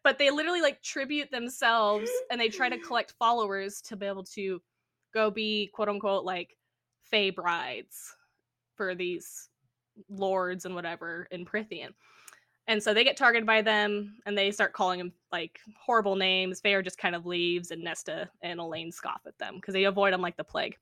[0.02, 4.24] but they literally like tribute themselves and they try to collect followers to be able
[4.24, 4.60] to
[5.12, 6.56] go be quote unquote like
[7.02, 8.14] Fae brides
[8.74, 9.48] for these
[10.08, 11.90] lords and whatever in Prythian.
[12.66, 16.60] And so they get targeted by them and they start calling them like horrible names.
[16.60, 20.12] Fair just kind of leaves and Nesta and Elain scoff at them because they avoid
[20.12, 20.76] them like the plague.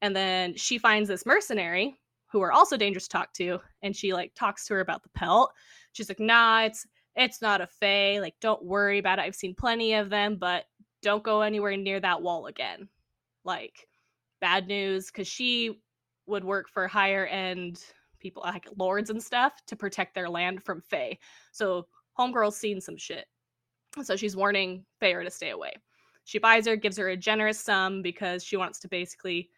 [0.00, 1.98] And then she finds this mercenary
[2.30, 5.08] who are also dangerous to talk to and she like talks to her about the
[5.08, 5.52] pelt.
[5.92, 8.20] She's like, nah, it's it's not a fae.
[8.20, 9.22] Like, don't worry about it.
[9.22, 10.66] I've seen plenty of them, but
[11.02, 12.88] don't go anywhere near that wall again.
[13.44, 13.88] Like,
[14.40, 15.80] bad news, because she
[16.26, 17.82] would work for higher end
[18.18, 21.16] people like lords and stuff to protect their land from fae.
[21.52, 21.86] So
[22.18, 23.26] homegirl's seen some shit.
[24.02, 25.72] So she's warning Fair to stay away.
[26.24, 29.48] She buys her, gives her a generous sum because she wants to basically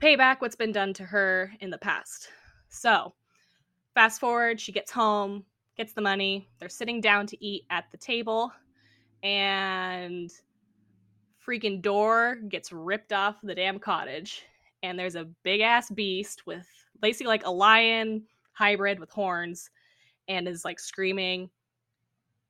[0.00, 2.28] pay back what's been done to her in the past.
[2.68, 3.14] So,
[3.94, 5.44] fast forward, she gets home,
[5.76, 6.48] gets the money.
[6.58, 8.52] They're sitting down to eat at the table,
[9.22, 10.30] and
[11.46, 14.42] freaking door gets ripped off the damn cottage.
[14.82, 16.66] And there's a big ass beast with
[17.00, 19.70] basically like a lion hybrid with horns,
[20.28, 21.50] and is like screaming,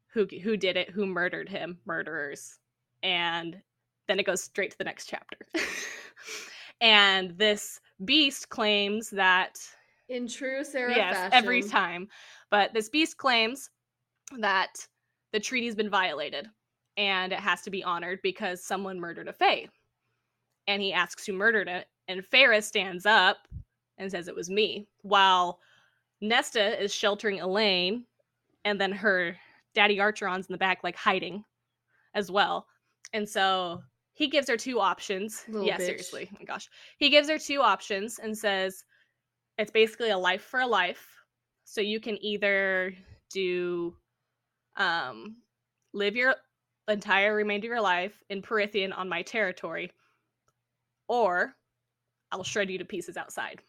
[0.08, 0.90] "Who who did it?
[0.90, 1.78] Who murdered him?
[1.86, 2.58] Murderers!"
[3.02, 3.60] And
[4.06, 5.38] then it goes straight to the next chapter.
[6.80, 9.58] and this beast claims that
[10.08, 11.38] In true Sarah yes, fashion.
[11.38, 12.08] every time.
[12.50, 13.70] But this beast claims
[14.38, 14.86] that
[15.32, 16.48] the treaty's been violated
[16.96, 19.68] and it has to be honored because someone murdered a Fae.
[20.66, 23.48] And he asks who murdered it, and Feyre stands up
[23.98, 25.60] and says it was me, while
[26.20, 28.04] Nesta is sheltering Elain,
[28.64, 29.36] and then her
[29.74, 31.44] daddy Archeron's in the back, like hiding
[32.14, 32.66] as well.
[33.12, 33.82] And so
[34.14, 35.44] he gives her two options.
[35.48, 35.86] Little yeah, bitch.
[35.86, 36.28] seriously.
[36.32, 36.68] Oh my gosh.
[36.98, 38.84] He gives her two options and says,
[39.58, 41.06] it's basically a life for a life.
[41.64, 42.94] So you can either
[43.30, 43.96] do
[44.76, 45.36] um
[45.92, 46.34] live your
[46.88, 49.90] entire remainder of your life in Perithian on my territory,
[51.08, 51.54] or
[52.30, 53.60] I'll shred you to pieces outside.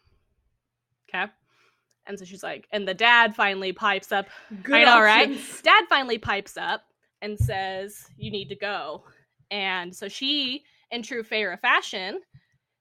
[1.08, 1.30] Okay.
[2.06, 4.26] And so she's like, and the dad finally pipes up.
[4.62, 5.28] Good right?
[5.28, 5.62] options.
[5.62, 6.84] Dad finally pipes up
[7.22, 9.04] and says, You need to go.
[9.50, 12.20] And so she, in true Feyre fashion,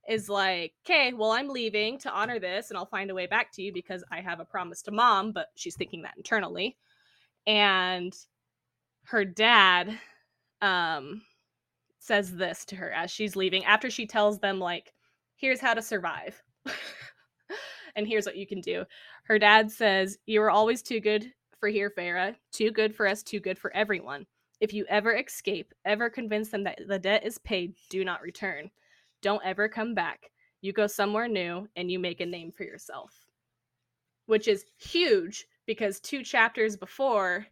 [0.08, 3.52] is like, Okay, well, I'm leaving to honor this and I'll find a way back
[3.54, 6.78] to you because I have a promise to mom, but she's thinking that internally.
[7.48, 8.16] And
[9.06, 10.00] her dad
[10.66, 11.22] um
[12.00, 14.94] says this to her as she's leaving after she tells them like
[15.36, 16.42] here's how to survive.
[17.96, 18.84] And here's what you can do.
[19.24, 22.36] Her dad says you are always too good for here Feyre.
[22.52, 24.26] Too good for us too good for everyone.
[24.60, 28.70] If you ever escape ever convince them that the debt is paid do not return.
[29.22, 30.32] Don't ever come back.
[30.62, 33.26] You go somewhere new and you make a name for yourself.
[34.26, 37.48] Which is huge because two chapters before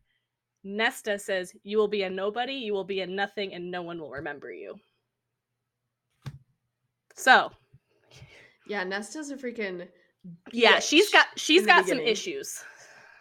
[0.64, 4.00] Nesta says, You will be a nobody, you will be a nothing, and no one
[4.00, 4.76] will remember you.
[7.16, 7.52] So,
[8.68, 9.88] Yeah, Nesta's a freaking
[10.52, 12.64] Yeah, she's got she's got some issues.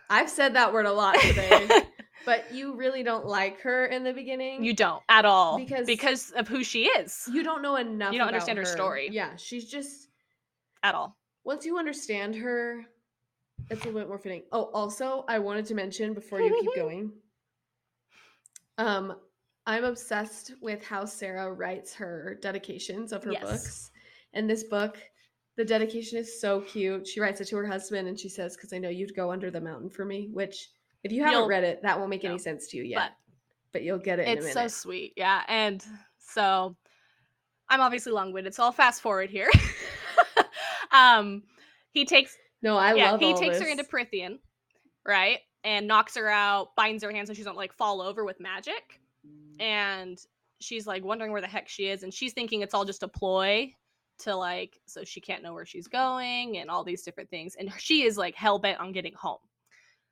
[0.09, 1.69] I've said that word a lot today,
[2.27, 4.63] but you really don't like her in the beginning.
[4.63, 8.13] you don't at all Because- because of who she is you don't know enough.
[8.13, 9.09] You don't understand her story.
[9.11, 10.09] Yeah, she's just
[10.83, 11.17] at all.
[11.45, 12.85] once you understand her,
[13.71, 14.43] it's a little bit more fitting.
[14.53, 17.13] Oh, also, I wanted to mention before you keep going.
[18.79, 19.15] Um,
[19.67, 23.43] I'm obsessed with how Sarah writes her dedications of her Yes.
[23.43, 23.91] books.
[24.33, 24.99] And this book,
[25.57, 27.07] the dedication is so cute.
[27.07, 29.51] She writes it to her husband and she says, Because I know you'd go under
[29.51, 30.71] the mountain for me, which
[31.05, 32.99] if you haven't You'll- read it, that won't make no, any sense to you yet.
[32.99, 33.13] but
[33.73, 35.13] But, you'll get it in a It's so sweet.
[35.17, 35.43] Yeah.
[35.49, 35.85] And
[36.19, 36.77] so
[37.69, 39.51] I'm obviously long winded, so I'll fast forward here.
[40.93, 41.43] um
[41.93, 44.39] he takes no, I yeah, love he takes her into Prythian,
[45.07, 45.39] right?
[45.65, 49.01] And knocks her out, binds her hands so she doesn't like fall over with magic.
[49.27, 49.63] Mm.
[49.63, 50.19] And
[50.61, 53.09] she's like wondering where the heck she is, and she's thinking it's all just a
[53.09, 53.73] ploy
[54.19, 57.57] to like so she can't know where she's going and all these different things.
[57.57, 59.39] And she is like hell bent on getting home.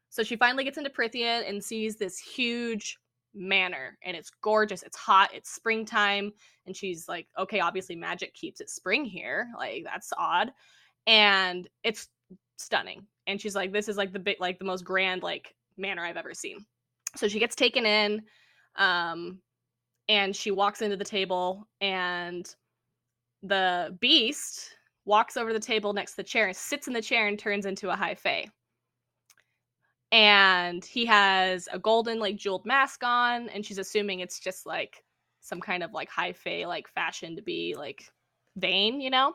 [0.09, 2.99] So she finally gets into Prythian and sees this huge
[3.35, 4.83] manor and it's gorgeous.
[4.83, 6.33] It's hot, it's springtime,
[6.67, 9.49] and she's like, okay, obviously magic keeps it spring here.
[9.57, 10.53] Like that's odd.
[11.07, 12.09] And it's
[12.57, 13.07] stunning.
[13.31, 16.17] And she's like, this is like the big like the most grand like manor I've
[16.17, 16.65] ever seen.
[17.17, 18.23] So she gets taken in
[18.77, 19.41] um
[20.09, 22.55] and she walks into the table and
[23.43, 27.03] the beast walks over to the table next to the chair and sits in the
[27.03, 28.47] chair and turns into a high fae
[30.13, 35.03] and he has a golden like jeweled mask on and she's assuming it's just like
[35.41, 38.05] some kind of like high fae like fashion to be like
[38.57, 39.35] vain you know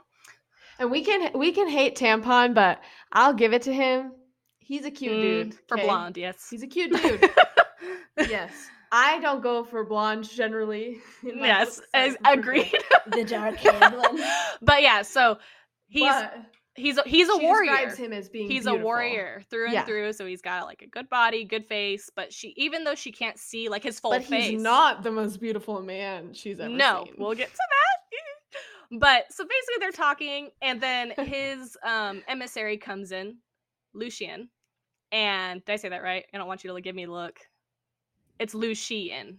[0.79, 4.11] And we can we can hate tampon, but I'll give it to him.
[4.59, 5.55] He's a cute Mm, dude.
[5.67, 5.83] for 'kay?
[5.83, 7.29] blonde yes He's a cute dude.
[8.29, 8.51] yes.
[8.91, 10.99] I don't go for blondes generally.
[11.23, 12.73] yes as- agreed
[13.07, 14.19] The dark haired one.
[14.61, 15.38] but yeah so
[15.88, 16.33] he's But
[16.75, 19.73] he's a, he's a she warrior describes him as being he's a warrior through and
[19.73, 19.85] Yeah.
[19.85, 23.11] through so he's got like a good body good face but she even though she
[23.11, 26.69] can't see like his full But face he's not the most beautiful man she's ever
[26.73, 27.15] no seen.
[27.17, 28.17] we'll get to that
[28.91, 33.37] but so basically they're talking and then his um emissary comes in
[33.93, 34.49] Lucien
[35.11, 36.25] and did i say that right?
[36.33, 37.39] I don't want you to like, give me a look.
[38.39, 39.37] It's Lucien.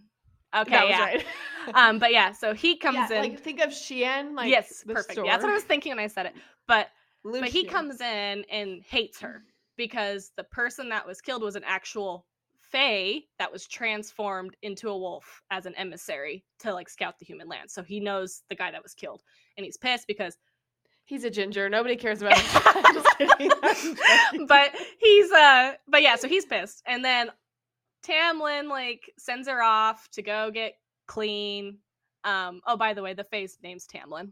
[0.55, 0.99] Okay That was yeah.
[1.03, 1.25] right.
[1.75, 3.31] um but yeah so he comes yeah, in.
[3.31, 5.17] like think of Shein, like yes perfect.
[5.17, 6.33] Yeah, that's what i was thinking when i said it.
[6.67, 6.87] But
[7.23, 9.43] but he comes in and hates her
[9.75, 12.25] because the person that was killed was an actual
[12.71, 17.47] fae that was transformed into a wolf as an emissary to like scout the human
[17.47, 17.69] land.
[17.71, 19.21] So he knows the guy that was killed
[19.57, 20.37] and he's pissed because
[21.07, 21.69] He's a ginger.
[21.69, 22.61] Nobody cares about him.
[22.85, 23.51] I'm just kidding.
[23.63, 24.45] I'm joking.
[24.45, 26.83] but he's uh but yeah, so he's pissed.
[26.85, 27.31] And then
[28.05, 30.73] Tamlin like sends her off to go get
[31.07, 31.77] clean.
[32.25, 34.31] Um oh by the way, the fae's name's Tamlin.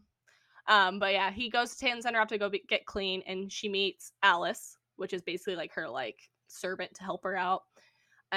[0.67, 3.23] Um but yeah, he goes to Tam send her off to go be- get clean
[3.25, 7.63] and she meets Alis, which is basically like her like servant to help her out.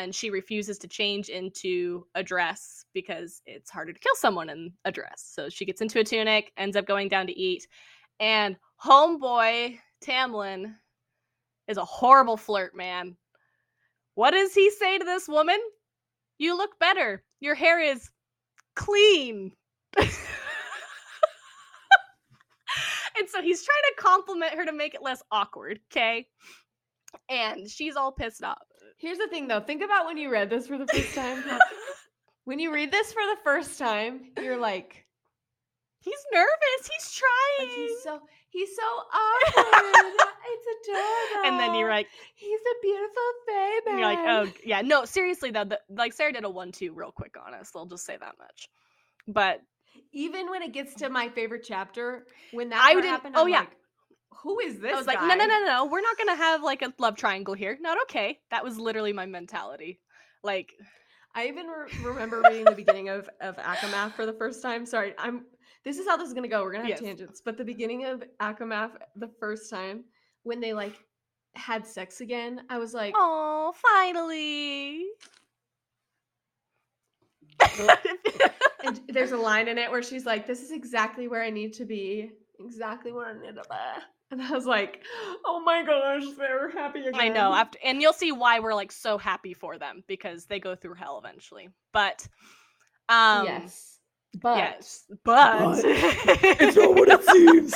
[0.02, 4.72] And she refuses to change into a dress because it's harder to kill someone in
[4.84, 5.30] a dress.
[5.34, 7.66] So she gets into a tunic, ends up going down to eat,
[8.20, 10.74] and homeboy Tamlin
[11.66, 13.16] is a horrible flirt, man.
[14.14, 15.58] What does he say to this woman?
[16.38, 17.22] You look better.
[17.40, 18.10] Your hair is
[18.74, 19.52] clean.
[19.98, 20.08] and
[23.28, 26.26] so he's trying to compliment her to make it less awkward, okay?
[27.28, 28.67] And she's all pissed off.
[28.98, 29.60] Here's the thing though.
[29.60, 31.42] Think about when you read this for the first time.
[32.44, 35.04] when you read this for the first time, you're like,
[36.00, 36.50] he's nervous.
[36.82, 37.76] He's like trying.
[37.76, 40.14] he's so he's so awkward.
[40.46, 41.46] it's adorable.
[41.48, 43.82] and then you're like, he's a beautiful baby.
[43.90, 47.12] and you're like, oh yeah, no, seriously though, the, like Sarah did a one-two real
[47.12, 47.70] quick on us.
[47.76, 48.68] I'll just say that much.
[49.28, 49.60] But
[50.12, 53.48] Even when it gets to my favorite chapter, when that I didn't- happened, oh, I'm
[53.48, 53.60] yeah.
[53.60, 53.76] like,
[54.42, 54.92] who is this?
[54.92, 57.54] I was like, no, no, no, no, we're not gonna have like a love triangle
[57.54, 57.76] here.
[57.80, 58.38] Not okay.
[58.50, 60.00] That was literally my mentality.
[60.42, 60.72] Like,
[61.34, 64.86] I even re- remember reading the beginning of of ACOMAF for the first time.
[64.86, 65.44] Sorry, I'm.
[65.84, 66.62] This is how this is gonna go.
[66.62, 67.00] We're gonna have Yes.
[67.00, 70.04] tangents, but the beginning of ACOMAF the first time
[70.44, 70.94] when they like
[71.54, 75.06] had sex again, I was like, oh, finally.
[78.84, 81.72] and there's a line in it where she's like, "This is exactly where I need
[81.74, 85.02] to be, exactly where I need to be," and I was like,
[85.44, 87.52] "Oh my gosh, they're happy again." I know.
[87.52, 90.94] After and you'll see why we're like so happy for them because they go through
[90.94, 91.68] hell eventually.
[91.92, 92.28] But
[93.08, 93.98] um yes,
[94.42, 97.74] but yes, but, but it's not what it seems.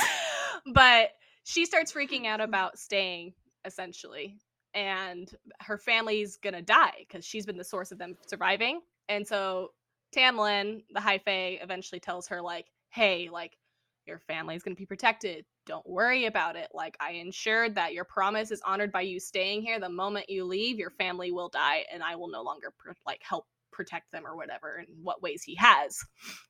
[0.73, 1.09] but
[1.43, 3.33] she starts freaking out about staying
[3.65, 4.37] essentially,
[4.73, 8.81] and her family's gonna die because she's been the source of them surviving.
[9.09, 9.71] And so
[10.15, 13.57] Tamlin, the High Fae, eventually tells her like, "Hey, like
[14.05, 15.45] your family's gonna be protected.
[15.65, 16.69] Don't worry about it.
[16.73, 19.79] Like, I ensured that your promise is honored by you staying here.
[19.79, 22.73] The moment you leave, your family will die, and I will no longer
[23.05, 24.83] like help protect them or whatever.
[24.87, 25.99] In what ways he has,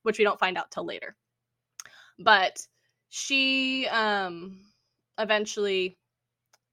[0.04, 1.16] which we don't find out till later.
[2.20, 2.66] But
[3.10, 4.60] she um
[5.20, 6.00] eventually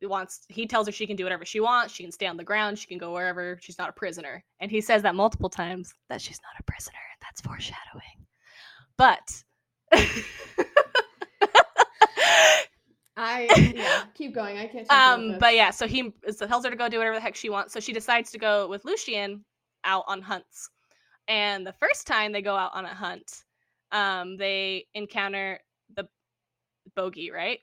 [0.03, 2.45] wants he tells her she can do whatever she wants she can stay on the
[2.45, 5.93] ground she can go wherever she's not a prisoner and he says that multiple times
[6.09, 8.27] that she's not a prisoner that's foreshadowing
[8.97, 9.43] but
[13.17, 14.57] I yeah, keep going.
[14.59, 14.91] I can't.
[14.91, 17.51] um but yeah so he so tells her to go do whatever the heck she
[17.51, 19.45] wants so she decides to go with Lucien
[19.85, 20.71] out on hunts
[21.29, 23.45] and the first time they go out on a hunt
[23.93, 25.59] um they encounter
[25.97, 26.07] the
[26.97, 27.61] bogey right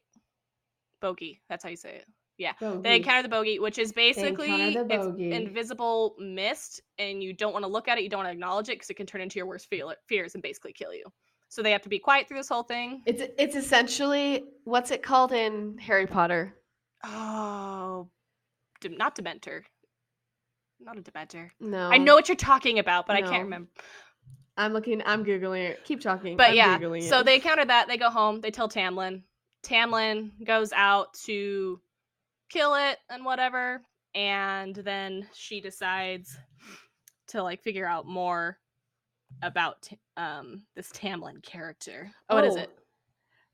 [1.02, 2.06] bogey that's how you say it
[2.38, 2.54] Yeah.
[2.84, 7.72] they encounter the bogey, which is basically it's invisible mist, and you don't want to
[7.72, 8.04] look at it.
[8.04, 10.36] You don't want to acknowledge it because it can turn into your worst feel- fears
[10.36, 11.06] and basically kill you.
[11.50, 13.02] So they have to be quiet through this whole thing.
[13.06, 16.56] It's it's essentially what's it called in Harry Potter?
[17.04, 18.10] Oh,
[18.84, 19.64] not Dementor.
[20.80, 21.50] Not a Dementor.
[21.60, 23.70] No, I know what you're talking about, but I can't remember.
[24.58, 25.02] I'm looking.
[25.06, 25.84] I'm googling it.
[25.86, 26.36] Keep talking.
[26.36, 27.88] But I'm yeah, so they encounter that.
[27.88, 28.42] They go home.
[28.42, 29.22] They tell Tamlin.
[29.64, 31.80] Tamlin goes out to
[32.50, 33.82] kill it and whatever,
[34.16, 36.38] and then she decides
[37.28, 38.58] to like figure out more
[39.42, 39.88] about
[40.18, 42.12] um this Tamlin character.
[42.30, 42.70] Oh, what is it?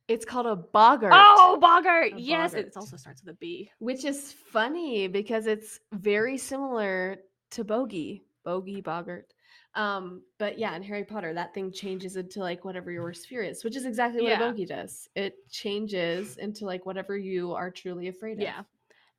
[0.07, 1.13] It's called a boggart.
[1.15, 2.13] Oh, boggart.
[2.13, 2.67] A Yes, boggart.
[2.67, 3.71] it also starts with a B.
[3.79, 7.17] which is funny because it's very similar
[7.51, 9.33] to bogey, bogey, boggart.
[9.75, 13.43] Um, but yeah, in Harry Potter, that thing changes into like whatever your worst fear
[13.43, 14.43] is, which is exactly what Yeah.
[14.45, 15.07] a bogey does.
[15.15, 18.41] It changes into like whatever you are truly afraid of.
[18.43, 18.63] Yeah.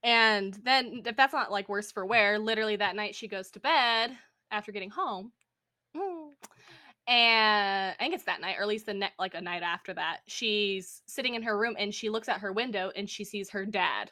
[0.02, 3.60] And then if that's not like worse for wear, literally that night she goes to
[3.60, 4.16] bed
[4.50, 5.32] after getting home.
[5.96, 6.30] Mm.
[7.06, 9.92] And I think it's that night, or at least the ne- like a night after
[9.94, 10.20] that.
[10.26, 13.66] She's sitting in her room and she looks at her window and she sees her
[13.66, 14.10] dad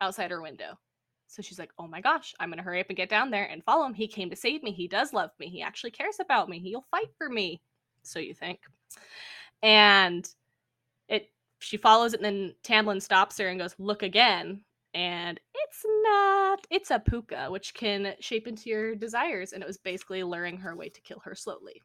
[0.00, 0.78] outside her window.
[1.26, 3.64] So she's like, "Oh my gosh, I'm gonna hurry up and get down there and
[3.64, 3.94] follow him.
[3.94, 4.72] He came to save me.
[4.72, 5.48] He does love me.
[5.48, 6.58] He actually cares about me.
[6.58, 7.60] He'll fight for me."
[8.02, 8.60] So you think.
[9.62, 10.28] And
[11.08, 11.30] it
[11.60, 16.66] she follows it and then Tamlin stops her and goes, "Look again." And it's not.
[16.70, 20.70] It's a puca, which can shape into your desires, and it was basically luring her
[20.72, 21.80] away to kill her slowly.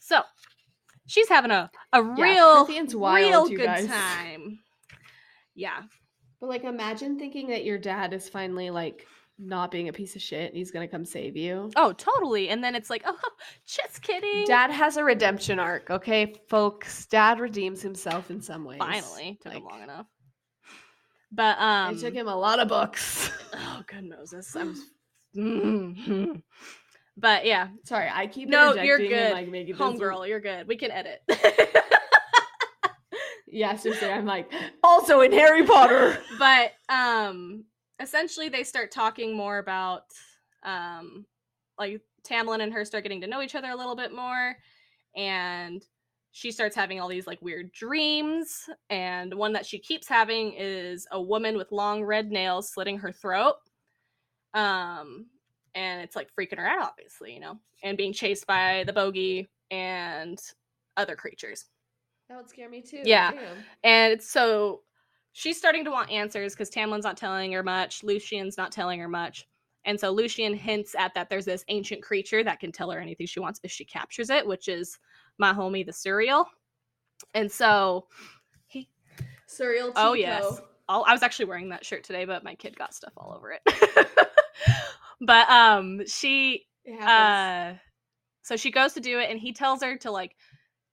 [0.00, 0.22] So
[1.06, 2.66] she's having a a Yeah, real,
[2.98, 3.86] wild, real good guys.
[3.86, 4.58] time.
[5.54, 5.82] Yeah,
[6.40, 9.06] But like, imagine thinking that your dad is finally like
[9.38, 11.70] not being a piece of shit and he's gonna come save you.
[11.76, 12.48] Oh, totally.
[12.48, 13.16] And then it's like, oh,
[13.66, 14.44] just kidding.
[14.46, 17.06] Dad has a redemption arc, okay, folks.
[17.06, 18.78] Dad redeems himself in some ways.
[18.78, 20.06] Finally, took him long enough.
[21.32, 23.30] But um, it took him a lot of books.
[23.54, 24.56] Oh, good Moses.
[24.56, 24.74] I'm.
[27.18, 29.12] But yeah, Sorry, I keep No, you're good.
[29.12, 30.66] And, like making homegirl, you're good.
[30.66, 31.20] We can edit.
[33.52, 34.10] Yeah, sister.
[34.10, 34.50] I'm like
[34.82, 36.18] also in Harry Potter.
[36.38, 37.64] but um,
[38.00, 40.04] essentially, they start talking more about
[40.62, 41.26] um,
[41.78, 44.56] like Tamlin and her start getting to know each other a little bit more,
[45.14, 45.84] and
[46.32, 48.68] she starts having all these like weird dreams.
[48.90, 53.12] And one that she keeps having is a woman with long red nails slitting her
[53.12, 53.54] throat.
[54.54, 55.26] Um,
[55.74, 59.48] and it's like freaking her out, obviously, you know, and being chased by the bogey
[59.70, 60.40] and
[60.96, 61.66] other creatures.
[62.28, 63.02] That would scare me too.
[63.04, 63.32] Yeah.
[63.32, 63.56] damn.
[63.84, 64.80] And it's so
[65.32, 68.02] she's starting to want answers because Tamlin's not telling her much.
[68.02, 69.46] Lucien's not telling her much.
[69.84, 73.26] And so Lucien hints at that there's this ancient creature that can tell her anything
[73.26, 74.98] she wants if she captures it, which is
[75.38, 76.46] my homie, the Suriel.
[77.34, 78.06] And so
[78.66, 78.88] he
[79.48, 79.92] Suriel.
[79.96, 80.60] Oh, yes.
[80.88, 83.52] all I was actually wearing that shirt today, but my kid got stuff all over
[83.52, 83.62] it.
[85.20, 86.66] but um she
[87.00, 87.74] uh
[88.42, 90.36] so she goes to do it and he tells her to like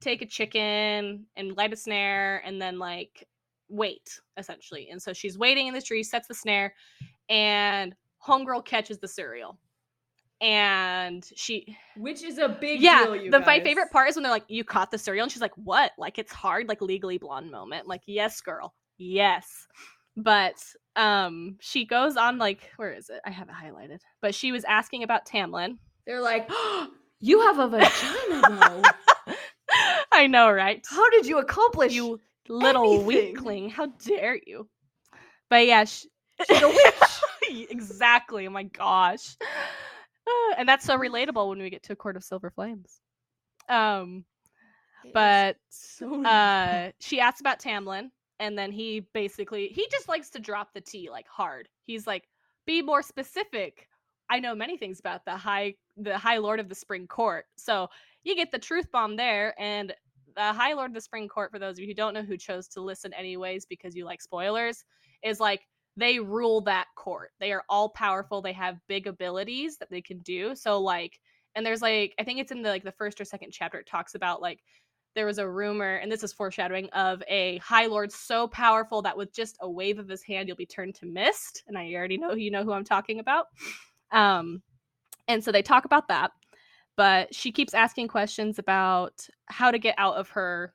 [0.01, 3.27] take a chicken and light a snare and then like
[3.69, 6.73] wait essentially and so she's waiting in the tree sets the snare
[7.29, 9.57] and homegirl catches the Suriel
[10.41, 13.15] and she Which is a big yeah deal.
[13.15, 15.41] You the my favorite part is when they're like you caught the Suriel and she's
[15.41, 15.91] like what?
[15.97, 17.87] Like it's hard like legally blonde moment.
[17.87, 18.73] Like yes girl.
[18.97, 19.67] Yes.
[20.15, 20.55] But
[20.95, 23.19] um she goes on like where is it?
[23.25, 23.99] I have it highlighted.
[24.21, 25.77] But she was asking about tamlin.
[26.05, 26.49] They're like,
[27.19, 28.81] you have a vagina
[29.27, 29.35] though.
[30.11, 30.85] i know right?
[30.89, 31.93] How did you accomplish?
[31.93, 33.05] you little anything.
[33.05, 33.69] weakling.
[33.69, 34.69] How dare you?
[35.49, 36.05] But yeah sh-
[36.47, 37.67] She's a witch.
[37.69, 38.47] exactly.
[38.47, 39.35] Oh my gosh
[40.57, 42.99] And that's so relatable when we get to a court of silver flames
[43.69, 44.25] um
[45.13, 48.09] but so uh she asks about Tamlin
[48.39, 51.69] and then he basically he just likes to drop the T like hard.
[51.85, 52.27] He's like
[52.65, 53.87] be more specific.
[54.29, 57.45] I know many things about the high the high lord of the spring court.
[57.57, 57.89] So
[58.23, 59.93] you get the truth bomb there and
[60.35, 62.37] the High Lord of the Spring Court, for those of you who don't know who
[62.37, 64.85] chose to listen anyways because you like spoilers,
[65.23, 65.67] is like
[65.99, 67.31] they rule that court.
[67.39, 68.41] They are all powerful.
[68.41, 70.55] They have big abilities that they can do.
[70.55, 71.19] So like,
[71.55, 73.79] and there's like, I think it's in the like the first or second chapter.
[73.79, 74.63] It talks about like
[75.15, 79.17] there was a rumor, and this is foreshadowing of a High Lord so powerful that
[79.17, 81.63] with just a wave of his hand, you'll be turned to mist.
[81.67, 83.47] And I already know you know who I'm talking about.
[84.11, 84.61] Um,
[85.27, 86.31] and so they talk about that,
[86.95, 90.73] but she keeps asking questions about how to get out of her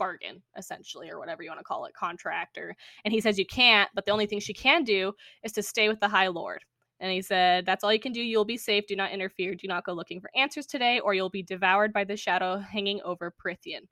[0.00, 2.58] bargain, essentially, or whatever you want to call it, contract.
[2.58, 2.74] Or
[3.04, 5.12] and he says you can't, but the only thing she can do
[5.44, 6.62] is to stay with the High Lord.
[6.98, 8.22] And he said, That's all you can do.
[8.22, 8.86] You'll be safe.
[8.88, 9.54] Do not interfere.
[9.54, 13.00] Do not go looking for answers today, or you'll be devoured by the shadow hanging
[13.04, 13.86] over Prythian.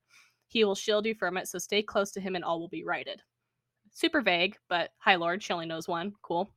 [0.49, 2.85] He will shield you from it, so stay close to him and all will be
[2.85, 3.23] righted.
[3.93, 6.13] Super vague, but High Lord, she only knows one.
[6.23, 6.51] Cool.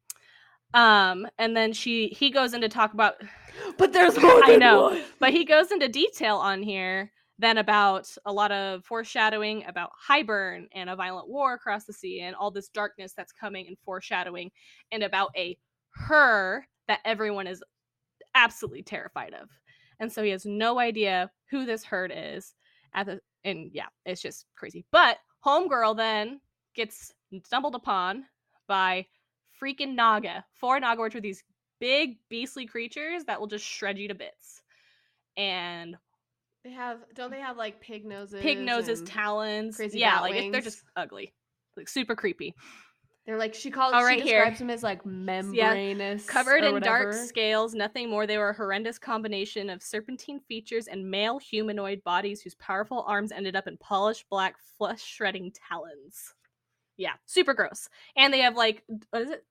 [0.74, 3.16] Um, and then she he goes in to talk about
[3.78, 4.42] But there's more.
[4.44, 5.02] I know, one.
[5.20, 7.12] but he goes into detail on here
[7.42, 12.22] then about a lot of foreshadowing about Hybern and a violent war across the sea
[12.22, 14.52] and all this darkness that's coming and foreshadowing
[14.92, 15.58] and about a
[15.96, 17.64] her that everyone is
[18.36, 19.50] absolutely terrified of.
[20.00, 22.54] And so he has no idea who this herd is
[22.94, 24.86] at the and yeah, it's just crazy.
[24.92, 26.40] But Homegirl then
[26.76, 27.12] gets
[27.44, 28.26] stumbled upon
[28.68, 29.08] by
[29.60, 30.46] freaking Naga.
[30.54, 31.44] Four Naga, which are these
[31.80, 34.62] big beastly creatures that will just shred you to bits.
[35.38, 35.98] And
[36.64, 38.42] They have don't they have like pig noses?
[38.42, 39.76] pig noses, talons.
[39.76, 41.34] crazy yeah, like it- they're just ugly.
[41.78, 42.54] Like super creepy.
[43.26, 43.94] They're like she calls.
[43.96, 44.40] Oh, she right here.
[44.40, 48.26] describes them as like membranous, Covered or in dark scales, nothing more.
[48.26, 53.32] They were a horrendous combination of serpentine features and male humanoid bodies whose powerful arms
[53.32, 56.34] ended up in polished black flesh shredding talons.
[56.98, 57.88] Yeah, super gross.
[58.16, 59.46] And they have like what is it?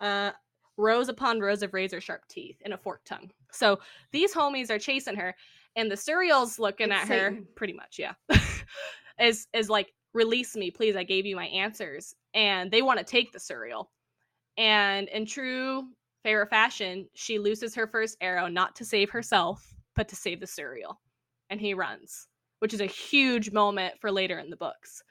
[0.00, 0.32] Uh
[0.76, 3.30] rows upon rows of razor sharp teeth and a forked tongue.
[3.52, 3.78] So
[4.12, 5.34] these homies are chasing her,
[5.76, 8.14] and the Suriel's looking It's at her pretty much, yeah.
[9.20, 10.96] is is like, release me, please.
[10.96, 12.14] I gave you my answers.
[12.34, 13.86] And they want to take the Suriel
[14.56, 15.84] And in true
[16.24, 20.46] Feyre fashion, she loses her first arrow not to save herself, but to save the
[20.46, 20.96] Suriel
[21.50, 22.28] And he runs,
[22.60, 25.02] which is a huge moment for later in the books.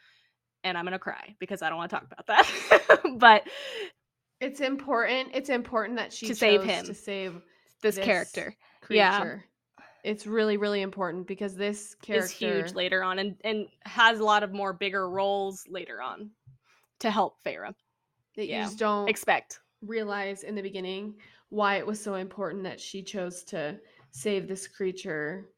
[0.63, 3.01] And I'm gonna cry because I don't want to talk about that.
[3.19, 3.43] but
[4.39, 5.29] It's important.
[5.33, 6.85] It's important that she To save him.
[6.85, 7.41] to save
[7.81, 8.95] this, This character creature.
[8.95, 9.37] Yeah.
[10.03, 14.23] It's really really important because this character is huge later on and, and has a
[14.23, 16.31] lot of more bigger roles later on
[16.99, 17.73] to help Feyre.
[18.35, 18.59] that yeah.
[18.59, 19.59] you just don't Expect.
[19.81, 21.15] realize in the beginning
[21.49, 23.77] why it was so important that she chose to
[24.11, 25.49] save this creature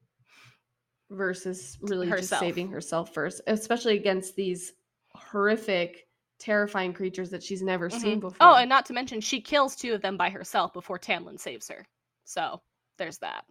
[1.10, 4.74] versus really just saving herself first, especially against these
[5.16, 8.22] horrific, terrifying creatures that she's never seen Mhm.
[8.22, 8.38] before.
[8.48, 11.68] Oh, and not to mention she kills two of them by herself before Tamlin saves
[11.70, 11.88] her.
[12.26, 12.62] So
[12.98, 13.46] there's that.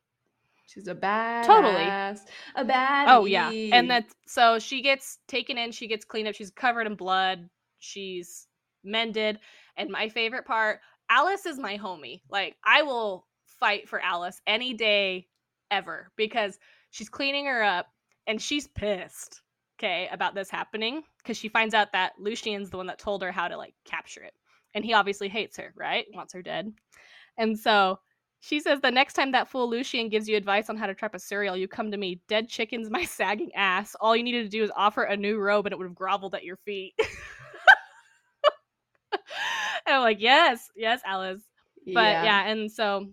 [0.68, 1.86] She's a bad Totally.
[2.54, 6.34] a bad Oh yeah, and that so she gets taken in, she gets cleaned up,
[6.34, 7.48] she's covered in blood,
[7.78, 8.46] she's
[8.84, 9.38] mended,
[9.78, 12.20] and my favorite part, Alis is my homie.
[12.28, 15.26] Like I will fight for Alis any day
[15.70, 16.58] ever because
[16.90, 17.86] she's cleaning her up
[18.26, 19.40] and she's pissed,
[19.78, 23.32] okay, about this happening because she finds out that Lucien's the one that told her
[23.32, 24.34] how to like capture it,
[24.74, 26.04] and he obviously hates her, right?
[26.12, 26.70] Wants her dead,
[27.38, 28.00] and so
[28.40, 31.14] she says the next time that fool Lucien gives you advice on how to trap
[31.14, 32.20] a Suriel, you come to me.
[32.28, 33.96] Dead chicken's my sagging ass.
[34.00, 36.34] All you needed to do is offer a new robe and it would have groveled
[36.34, 36.94] at your feet.
[39.12, 41.42] and I'm like, yes, yes, Alis.
[41.86, 42.48] But yeah.
[42.48, 43.08] and so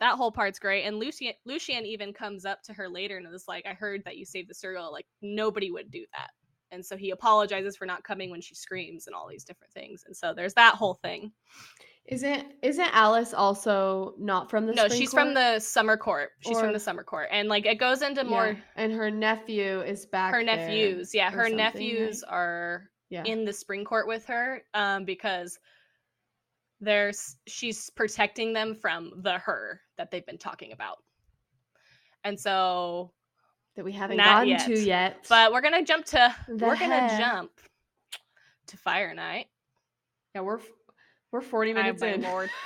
[0.00, 0.84] that whole part's great.
[0.84, 4.16] And Lucien Lucien even comes up to her later and is like, I heard that
[4.16, 4.92] you saved the Suriel.
[4.92, 6.30] Like nobody would do that.
[6.70, 10.04] And so he apologizes for not coming when she screams and all these different things.
[10.06, 11.32] And so there's that whole thing.
[12.08, 16.30] Isn't isn't Alis also not from the no, she's from the summer court.
[16.40, 17.28] She's from the summer court.
[17.30, 21.14] And like it goes into Yeah, more and her nephew is back her nephews.
[21.14, 22.34] Yeah, her nephews right?
[22.34, 25.58] are yeah in the spring court with her um because
[26.80, 30.98] there's she's protecting them from the her that they've been talking about.
[32.24, 33.12] And so
[33.76, 34.66] that we haven't gotten yet.
[34.66, 37.50] to yet but we're going to jump to The we're going to jump
[38.66, 39.46] to Fire Night.
[40.34, 40.58] yeah we're
[41.32, 42.50] we're 40 minutes my in lord.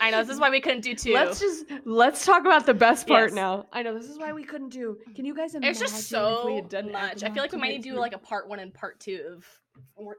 [0.00, 1.12] I know this is why we couldn't do two.
[1.12, 3.34] Let's just let's talk about the best part Yes.
[3.34, 3.66] now.
[3.72, 4.96] I know this is why we couldn't do.
[5.14, 5.70] Can you guys imagine?
[5.70, 7.22] it's just if so we had done much.
[7.22, 9.34] I feel like we might need to do like a part 1 and part 2
[9.34, 9.44] of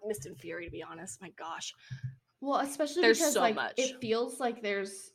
[0.08, 1.20] Mist and Fury to be honest.
[1.22, 1.74] My gosh.
[2.40, 3.74] Well, especially There's because so like much.
[3.78, 5.12] it feels like there's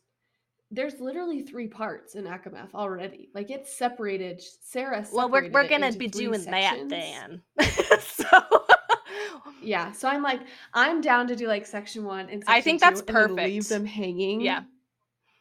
[0.70, 3.30] there's literally three parts in ACOMAF already.
[3.34, 4.42] Like it's separated.
[4.62, 5.06] Sarah.
[5.12, 6.90] Well, we're we're gonna be doing sections.
[6.90, 8.00] that then.
[8.00, 8.26] so
[9.62, 10.40] Yeah, so I'm like,
[10.74, 13.36] I'm down to do like section one and section I think that's perfect.
[13.48, 14.40] leave them hanging.
[14.40, 14.62] Yeah.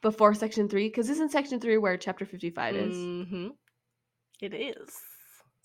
[0.02, 2.96] Before section three, because isn't section three where chapter 55 is?
[2.96, 3.52] Mhm.
[4.42, 4.90] It is.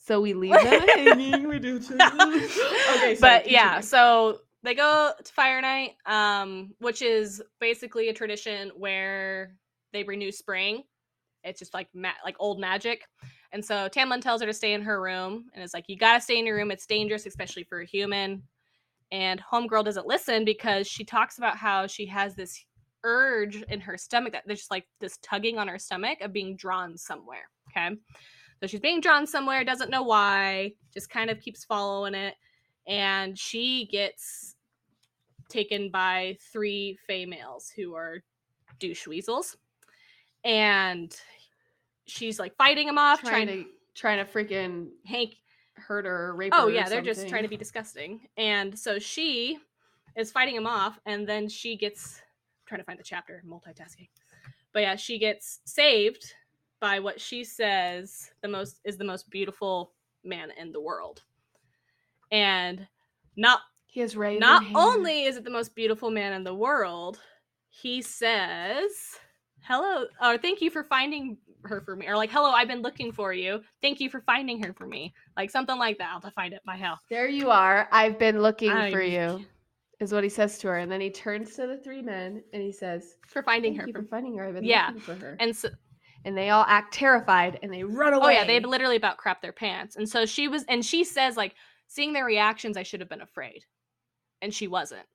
[0.05, 1.49] So we leave them hanging.
[1.49, 1.79] We do.
[1.81, 1.95] too.
[1.95, 8.71] okay, but yeah, so they go to Fire Night, um, which is basically a tradition
[8.77, 9.55] where
[9.93, 10.83] they renew spring.
[11.45, 13.03] It's just like ma- like old magic,
[13.53, 16.21] and so Tamlin tells her to stay in her room, and it's like you gotta
[16.21, 16.71] stay in your room.
[16.71, 18.43] It's dangerous, especially for a human.
[19.11, 22.65] And Homegirl doesn't listen because she talks about how she has this
[23.05, 26.57] urge in her stomach that there's just like this tugging on her stomach of being
[26.57, 27.51] drawn somewhere.
[27.71, 27.95] Okay.
[28.61, 32.35] So she's being drawn somewhere, doesn't know why, just kind of keeps following it.
[32.87, 34.55] And she gets
[35.49, 38.23] taken by three females who are
[38.79, 39.57] douche weasels.
[40.45, 41.15] And
[42.07, 45.37] she's like fighting him off, trying trying, to trying to freaking Hank
[45.75, 46.61] hurt oh, her or rape her.
[46.61, 48.29] Oh yeah, they're just trying to be disgusting.
[48.37, 49.59] And so she
[50.17, 54.09] is fighting him off, and then she gets I'm trying to find the chapter, multitasking.
[54.73, 56.35] But yeah, she gets saved
[56.81, 59.93] by what she says the most is the most beautiful
[60.25, 61.23] man in the world.
[62.31, 62.87] And
[63.37, 67.21] not He has raven not only is it the most beautiful man in the world,
[67.69, 68.91] he says,
[69.61, 73.13] "Hello, or thank you for finding her for me," or like, "Hello, I've been looking
[73.13, 73.63] for you.
[73.81, 76.21] Thank you for finding her for me." Like something like that.
[76.23, 76.99] I'll find it by hell.
[77.11, 77.89] There you are.
[77.93, 79.45] I've been looking I'm- for you.
[80.01, 82.61] Is what he says to her, and then he turns to the three men and
[82.61, 83.87] he says, For finding "Thank her.
[83.87, 84.49] you For, for finding her.
[84.49, 85.69] I've been Yeah, looking for her." and so,
[86.25, 88.25] and they all act terrified and they run away.
[88.25, 89.95] oh yeah, they literally about crap their pants.
[89.95, 91.55] And so she was, and she says like,
[91.87, 93.65] seeing their reactions, I should have been afraid,
[94.41, 95.07] and she wasn't.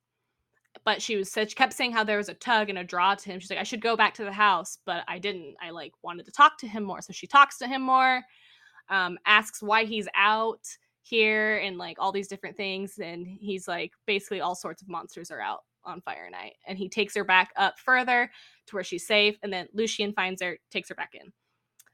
[0.86, 3.16] But she was said she kept saying how there was a tug and a draw
[3.16, 3.40] to him.
[3.40, 5.56] She's like, I should go back to the house, but I didn't.
[5.62, 8.22] I like wanted to talk to him more, so she talks to him more.
[8.90, 10.66] Um, asks why he's out
[11.02, 15.32] here and like all these different things, and he's like, basically all sorts of monsters
[15.32, 18.30] are out on Fire Night, and he takes her back up further
[18.68, 21.32] to where she's safe, and then Lucien finds her, takes her back in.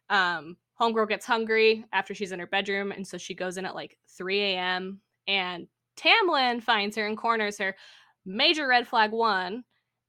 [0.09, 3.75] Um, Homegirl gets hungry after she's in her bedroom, and so she goes in at
[3.75, 4.99] like 3 a.m.
[5.27, 7.75] And Tamlin finds her and corners her.
[8.25, 9.63] Major red flag one,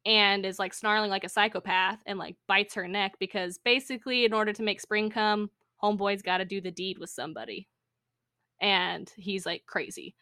[0.07, 4.33] and is like snarling like a psychopath and like bites her neck because basically, in
[4.33, 5.51] order to make spring come,
[5.83, 7.69] Homeboy's got to do the deed with somebody,
[8.61, 10.15] and he's like crazy.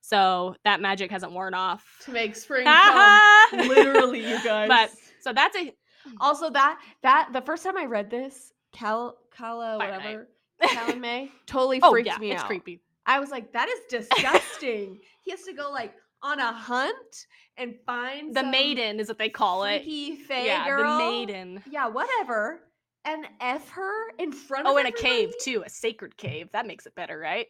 [0.00, 1.84] So that magic hasn't worn off.
[2.04, 3.68] to make spring come.
[3.68, 4.68] Literally, you guys.
[4.68, 4.90] But
[5.20, 5.74] so that's a
[6.04, 6.14] hmm.
[6.20, 10.28] also that that the first time I read this, Cal Kala Fire whatever
[10.62, 12.46] Calanmai totally oh freaked yeah, me it's out.
[12.46, 12.80] creepy.
[13.04, 15.00] I was like, that is disgusting.
[15.22, 19.28] he has to go like on a hunt and find The maiden is what they
[19.28, 19.82] call it.
[20.28, 20.98] fae Yeah, girl.
[20.98, 21.62] the maiden.
[21.70, 22.60] Yeah, whatever.
[23.04, 26.48] And f her in front of Oh, in a cave too, a sacred cave.
[26.52, 27.46] That makes it better, right?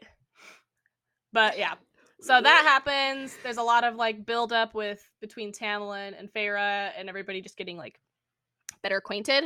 [1.33, 1.75] But yeah.
[2.19, 3.37] So that happens.
[3.43, 7.59] There's a lot of like build up with between Tamlin and Feyre and everybody just
[7.59, 8.01] getting like
[8.83, 9.45] better acquainted.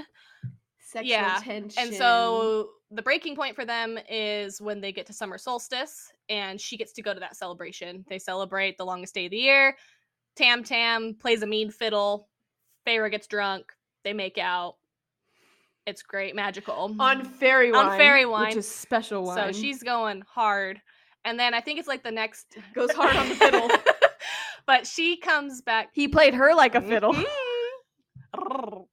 [0.79, 1.83] Sexual Yeah, tension.
[1.83, 6.61] And so the breaking point for them is when they get to summer solstice and
[6.61, 8.05] she gets to go to that celebration.
[8.09, 9.77] They celebrate the longest day of the year.
[10.37, 12.29] Tam Tam plays a mean fiddle.
[12.87, 13.73] Feyre gets drunk.
[14.05, 14.77] They make out.
[15.87, 16.95] It's great, magical.
[17.01, 18.49] on fairy wine, on fairy wine.
[18.49, 19.53] which is special wine.
[19.53, 20.81] So she's going hard.
[21.25, 23.69] And then I think it's like the next goes hard on the fiddle.
[24.67, 27.13] but she comes back he played her like a fiddle.
[27.13, 28.87] Mhm.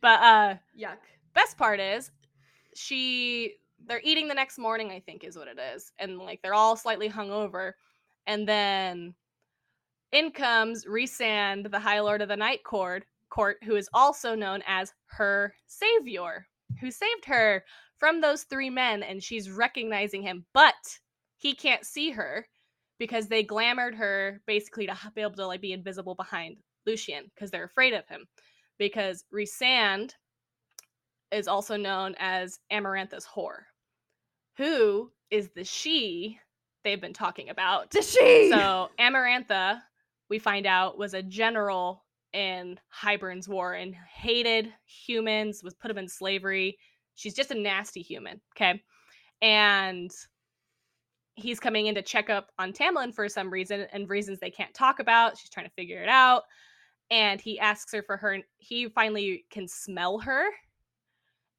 [0.00, 0.96] but uh Yuck.
[1.34, 2.10] best part is
[2.74, 3.56] she
[3.86, 5.92] they're eating the next morning, I think is what it is.
[5.98, 7.72] And like they're all slightly hungover.
[8.26, 9.14] And then
[10.12, 14.62] in comes Rhysand, the High Lord of the Night Court, court, who is also known
[14.66, 16.46] as her savior,
[16.80, 17.64] who saved her
[17.98, 20.74] from those three men, and she's recognizing him, but
[21.36, 22.46] he can't see her
[22.98, 26.56] because they glamored her basically to be able to like be invisible behind
[26.86, 28.26] Lucien because they're afraid of him.
[28.78, 30.12] Because Rhysand
[31.30, 33.62] is also known as Amarantha's whore,
[34.56, 36.38] who is the she
[36.84, 37.90] they've been talking about.
[37.90, 38.50] The she.
[38.50, 39.80] So Amarantha,
[40.28, 45.98] we find out, was a general in Hybern's war and hated humans, was put them
[45.98, 46.76] in slavery.
[47.14, 48.82] She's just a nasty human, okay?
[49.40, 50.10] And
[51.36, 54.74] he's coming in to check up on Tamlin for some reason and reasons they can't
[54.74, 55.38] talk about.
[55.38, 56.42] She's trying to figure it out.
[57.10, 58.38] And he asks her for her.
[58.58, 60.46] He finally can smell her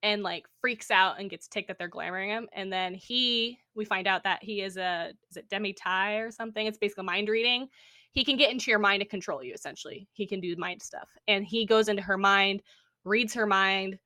[0.06, 2.48] and like freaks out and gets ticked that they're glamoring him.
[2.54, 6.68] And then he, we find out that he is a, is it daemati or something?
[6.68, 7.68] It's basically mind reading.
[8.12, 10.08] He can get into your mind and control you essentially.
[10.14, 11.10] He can do mind stuff.
[11.28, 12.62] And he goes into her mind,
[13.04, 13.98] reads her mind,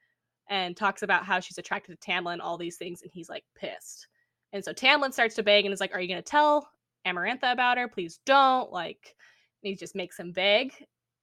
[0.50, 3.02] and talks about how she's attracted to Tamlin, all these things.
[3.02, 4.08] And he's like pissed.
[4.54, 6.70] And so Tamlin starts to beg and is like, Are you going to tell
[7.06, 7.90] Amarantha about her?
[7.90, 8.72] Please don't.
[8.72, 9.16] Like,
[9.62, 10.74] he just makes him beg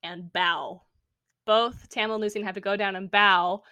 [0.03, 0.83] and bow.
[1.47, 3.63] Both Tamlin and Lucien have to go down and bow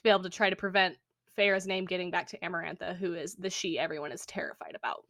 [0.00, 0.96] to be able to try to prevent
[1.36, 5.04] Feyre's name getting back to Amarantha, who is the she everyone is terrified about.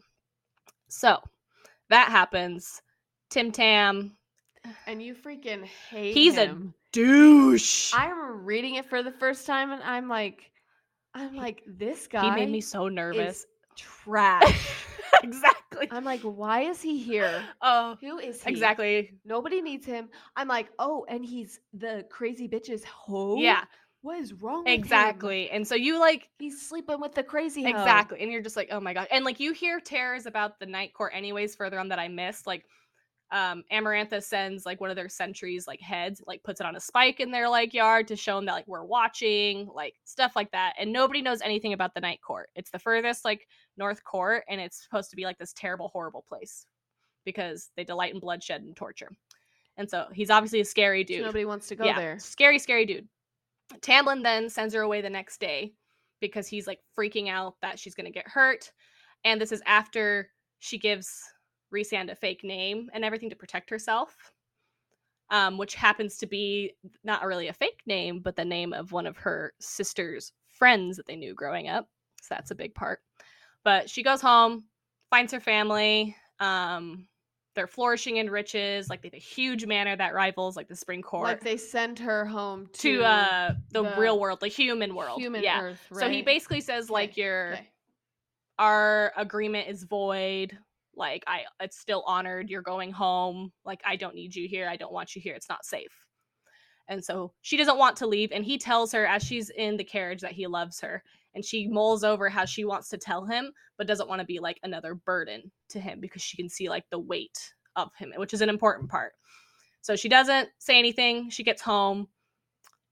[0.89, 1.19] So
[1.89, 2.83] that happens.
[3.31, 4.17] Tim Tam,
[4.87, 6.57] And you freaking hate He's a
[6.93, 7.93] douche.
[7.95, 10.51] I remember reading it for the first time and I'm like,
[11.15, 13.47] I'm like, this guy he made me so nervous.
[13.77, 14.71] trash.
[15.23, 15.89] exactly.
[15.91, 17.43] I'm like, why is he here?
[17.63, 18.51] Oh, Who is he?
[18.51, 19.15] exactly.
[19.25, 20.09] Nobody needs him.
[20.37, 23.37] I'm like, oh, and he's the crazy bitch's hoe.
[23.39, 23.65] Yeah,
[24.03, 25.15] What is wrong with him?
[25.15, 25.51] exactly.
[25.51, 27.69] And so you like He's sleeping with the crazy hoe.
[27.69, 29.09] exactly, and you're just like, oh my god.
[29.11, 31.55] And like you hear terrors about the night court, anyways.
[31.57, 32.65] Further on that I missed, like
[33.33, 36.81] um Amarantha sends like one of their sentries like heads, like puts it on a
[36.81, 40.51] spike in their like yard to show them that like we're watching, like stuff like
[40.53, 40.75] that.
[40.79, 42.51] And nobody knows anything about the night court.
[42.57, 43.47] It's the furthest like
[43.77, 46.67] north court, and it's supposed to be like this terrible, horrible place
[47.25, 49.11] because they delight in bloodshed and torture.
[49.77, 51.23] And so he's obviously a scary So dude.
[51.23, 52.19] nobody wants to go yeah, there.
[52.19, 53.09] Scary, scary dude.
[53.81, 55.75] Tamlin then sends her away the next day
[56.21, 58.71] because he's like freaking out that she's gonna get hurt.
[59.25, 61.23] And this is after she gives
[61.75, 64.17] Rhysand a fake name and everything to protect herself.
[65.33, 69.07] Um, which happens to be not really a fake name, but the name of one
[69.07, 71.89] of her sister's friends that they knew growing up.
[72.21, 72.99] So that's a big part.
[73.63, 74.65] But she goes home,
[75.09, 76.17] finds her family.
[76.41, 77.07] Um,
[77.55, 78.89] they're flourishing in riches.
[78.89, 81.99] Like they have a huge manor that rivals like the Spring Court Like they send
[81.99, 85.21] her home to, to uh the, the real world, the human world.
[85.21, 85.63] human yeah.
[85.63, 85.81] Earth.
[85.91, 86.01] Right?
[86.01, 87.69] So he basically says like Okay, your okay.
[88.59, 90.57] our agreement is void.
[90.95, 92.51] Like I it's still honored.
[92.51, 93.53] You're going home.
[93.65, 94.69] Like I don't need you here.
[94.69, 95.35] I don't want you here.
[95.35, 95.93] It's not safe.
[96.89, 99.85] And so she doesn't want to leave and he tells her as she's in the
[99.85, 101.03] carriage that he loves her
[101.35, 104.39] and she mulls over how she wants to tell him but doesn't want to be
[104.39, 108.35] like another burden to him because she can see like the weight of him, which
[108.35, 109.13] is an important part.
[109.81, 111.31] So she doesn't say anything.
[111.31, 112.09] She gets home.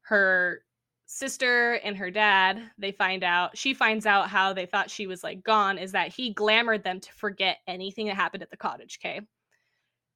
[0.03, 0.62] Her
[1.07, 5.22] sister and her dad, they find out, she finds out how they thought she was
[5.22, 8.99] like gone is that he glamored them to forget anything that happened at the cottage,
[9.03, 9.20] okay?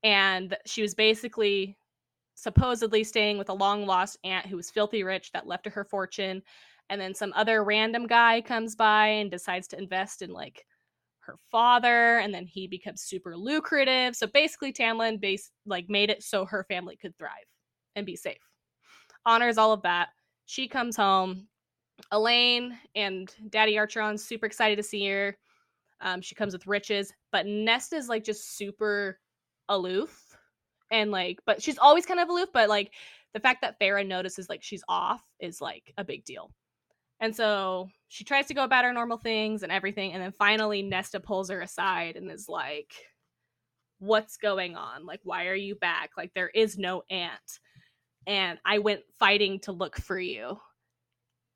[0.02, 1.76] And she was basically
[2.34, 5.84] supposedly staying with a long lost aunt who was filthy rich that left her her
[5.84, 6.42] fortune.
[6.92, 10.66] And then some other random guy comes by and decides to invest in like
[11.20, 14.14] her father and then he becomes super lucrative.
[14.14, 17.46] So basically tamlin base like made it so her family could thrive
[17.96, 18.42] and be safe.
[19.24, 20.10] Honors all of that.
[20.44, 21.48] She comes home.
[22.10, 25.38] Elain and daddy archeron's super excited to see her.
[26.02, 29.18] Um, she comes with riches but nest is like just super
[29.70, 30.36] aloof
[30.90, 32.92] and like but she's always kind of aloof but like
[33.32, 36.50] the fact that Feyre notices like she's off is like a big deal
[37.22, 40.12] and so she tries to go about her normal things and everything.
[40.12, 42.92] And then finally, Nesta pulls her aside and is like,
[44.00, 45.06] What's going on?
[45.06, 46.10] Like, why are you back?
[46.16, 47.60] Like, there is no aunt.
[48.26, 50.58] And I went fighting to look for you.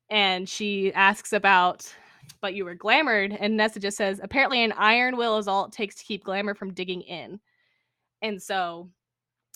[0.09, 1.93] And she asks about,
[2.41, 3.35] but you were glamored.
[3.37, 6.55] And Nesta just says, Apparently, an iron will is all it takes to keep glamour
[6.55, 7.41] from digging in.
[8.21, 8.89] And so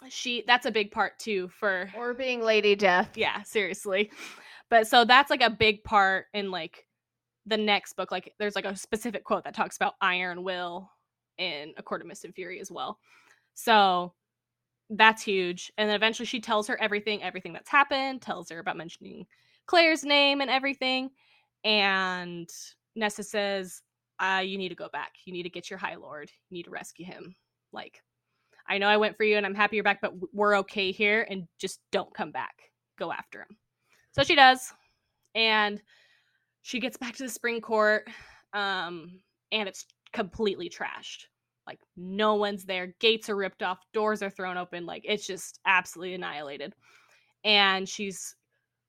[0.10, 3.12] she, that's a big part too for or being Lady Death.
[3.16, 4.12] yeah seriously
[4.72, 6.88] but so that's like a big part in like
[7.46, 10.90] the next book like there's like a specific quote that talks about iron will
[11.38, 12.98] in a court of mist and fury as well.
[13.54, 14.14] So
[14.90, 15.72] that's huge.
[15.78, 19.26] And then eventually she tells her everything everything that's happened tells her about mentioning
[19.68, 21.12] Clare's name and everything.
[21.64, 22.50] And
[22.96, 23.82] nessa says
[24.20, 25.12] uh, you need to go back.
[25.26, 26.32] You need to get your high lord.
[26.50, 27.36] You need to rescue him.
[27.74, 28.02] Like
[28.70, 31.26] i know i went for you and i'm happy you're back but we're okay here
[31.30, 32.54] and just don't come back.
[32.98, 33.58] Go after him
[34.12, 34.74] so she does.
[35.36, 35.82] And
[36.62, 38.10] she gets back to the spring court.
[38.54, 41.26] Um, and it's completely trashed.
[41.68, 42.96] Like no one's there.
[43.00, 44.86] Gates are ripped off, doors are thrown open.
[44.86, 46.74] Like it's just absolutely annihilated.
[47.44, 48.36] And she's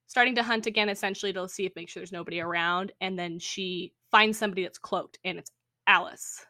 [0.07, 2.91] starting to hunt again, essentially to see if make sure there's nobody around.
[3.01, 5.49] And then she finds somebody that's cloaked, and it's
[5.87, 6.45] Alis.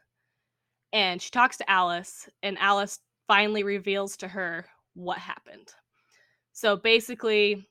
[0.92, 4.66] And she talks to Alis, and Alis finally reveals to her
[4.96, 5.70] what happened.
[6.52, 7.66] So basically,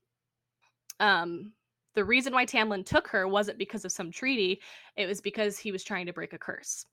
[1.02, 1.52] um
[1.94, 4.62] the reason why Tamlin took her wasn't because of some treaty,
[4.96, 6.86] it was because he was trying to break a curse.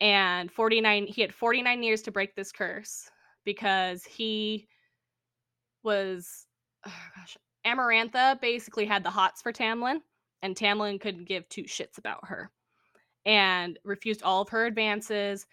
[0.00, 3.10] And 49 he had 49 years to break this curse
[3.44, 4.68] because he
[5.82, 6.46] was
[6.86, 7.36] oh gosh,
[7.66, 10.00] Amarantha basically had the hots for Tamlin
[10.42, 12.50] and Tamlin couldn't give two shits about her
[13.26, 15.46] and refused all of her advances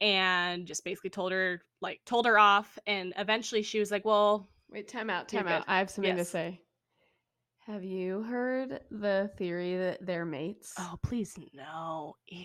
[0.00, 4.48] and just basically told her like told her off and eventually she was like, "Well,
[4.70, 5.64] Wait, time out, time out.
[5.64, 5.72] good.
[5.72, 6.60] I have something to say.
[7.66, 10.74] Have you heard the theory that they're mates?
[10.78, 12.16] oh, please no.
[12.28, 12.44] Ew."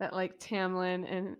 [0.00, 1.36] That like Tamlin and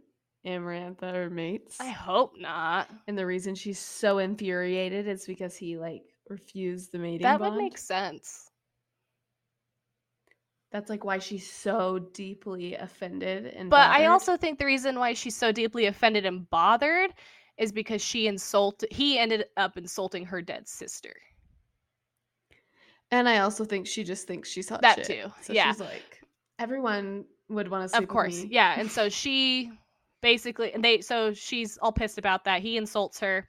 [0.46, 1.76] Amarantha are mates.
[1.80, 2.88] I hope not.
[3.06, 7.54] and the reason she's so infuriated is because he like refused the mating That bond.
[7.54, 8.50] would make sense.
[10.70, 15.14] That's like why she's so deeply offended and But I also think the reason why
[15.14, 17.10] she's so deeply offended and bothered
[17.59, 21.14] is because she insulted he ended up insulting her dead sister.
[23.11, 25.06] and I also think she just thinks she's hot That shit.
[25.06, 25.70] too, So yeah.
[25.70, 26.20] she's like
[26.59, 29.70] everyone would want to sleep of course yeah and so she
[30.20, 33.48] basically and they so she's all pissed about that he insults her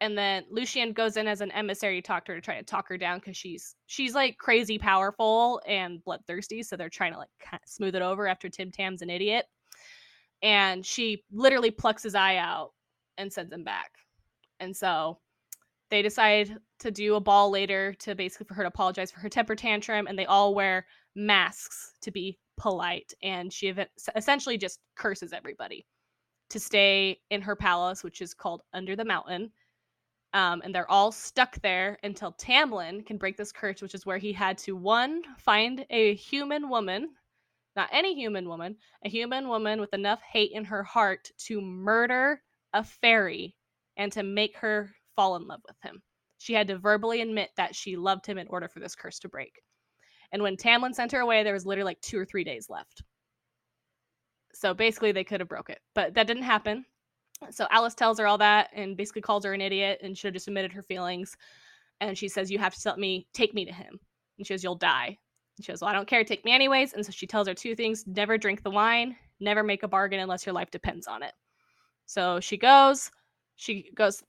[0.00, 2.62] and then Lucien goes in as an emissary to talk to her to try to
[2.64, 7.18] talk her down because she's she's like crazy powerful and bloodthirsty so they're trying to
[7.18, 7.30] like
[7.66, 9.46] smooth it over after tim tam's an idiot
[10.42, 12.72] and she literally plucks his eye out
[13.18, 13.90] and sends him back.
[14.60, 15.18] And so
[15.92, 19.28] they decide to do a ball later to basically for her to apologize for her
[19.28, 24.80] temper tantrum and they all wear masks to be polite and she ev- essentially just
[24.96, 25.84] curses everybody
[26.48, 29.52] to stay in her palace which is called under the mountain.
[30.32, 34.16] Um, and they're all stuck there until tamlin can break this curse which is where
[34.16, 37.10] he had to one find a human woman
[37.76, 42.40] not any human woman a human woman with enough hate in her heart to murder
[42.72, 43.54] a fairy
[43.96, 46.02] and to make her fall in love with him
[46.38, 49.28] she had to verbally admit that she loved him in order for this curse to
[49.28, 49.62] break
[50.32, 53.02] and when Tamlin sent her away, there was literally like two or three days left.
[54.54, 56.84] So basically, they could have broke it, but that didn't happen.
[57.50, 60.34] So Alis tells her all that and basically calls her an idiot and should have
[60.34, 61.36] just admitted her feelings.
[62.00, 63.98] And she says, "You have to let me take me to him."
[64.38, 65.18] And she says, "You'll die."
[65.58, 66.24] And she goes, "Well, I don't care.
[66.24, 69.62] Take me anyways." And so she tells her two things: never drink the wine, never
[69.62, 71.34] make a bargain unless your life depends on it.
[72.12, 73.10] So she goes.
[73.56, 74.22] She goes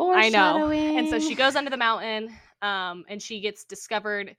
[0.00, 0.70] I know.
[0.70, 2.30] And so she goes under the mountain,
[2.62, 4.36] um, and she gets discovered.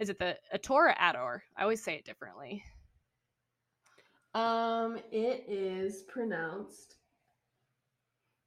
[0.00, 1.42] Is it the Attor or Ador?
[1.56, 2.64] I always say it differently.
[4.34, 6.96] Um, it is pronounced.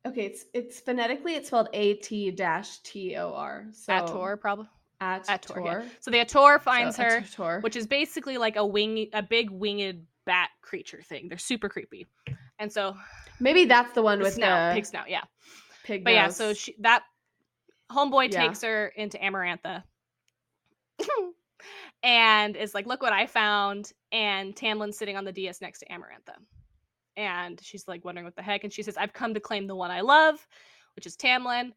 [0.06, 3.68] Okay, it's it's phonetically it's spelled A T dash T O R.
[3.72, 4.68] So Attor, probably.
[5.02, 5.86] At Attor, yeah.
[6.02, 7.64] So the Attor So finds her, Attor.
[7.64, 11.30] which is basically like a wing, a big winged bat creature thing.
[11.30, 12.06] They're super creepy,
[12.60, 12.96] and so
[13.40, 15.24] maybe that's the one with snout, the pig snout, yeah.
[15.84, 17.04] pig But yeah, so she that
[17.92, 18.48] homeboy Yeah.
[18.48, 19.84] takes her into Amarantha.
[22.04, 23.92] and is like, look what I found.
[24.12, 26.36] And Tamlin's sitting on the dais next to Amarantha.
[27.18, 28.64] And she's like wondering what the heck.
[28.64, 30.46] And she says, I've come to claim the one I love,
[30.96, 31.72] which is Tamlin.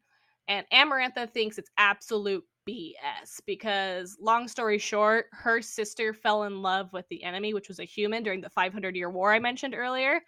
[0.47, 6.91] And Amarantha thinks it's absolute BS because, long story short, her sister fell in love
[6.93, 10.21] with the enemy, which was a human during the 500 year war I mentioned earlier.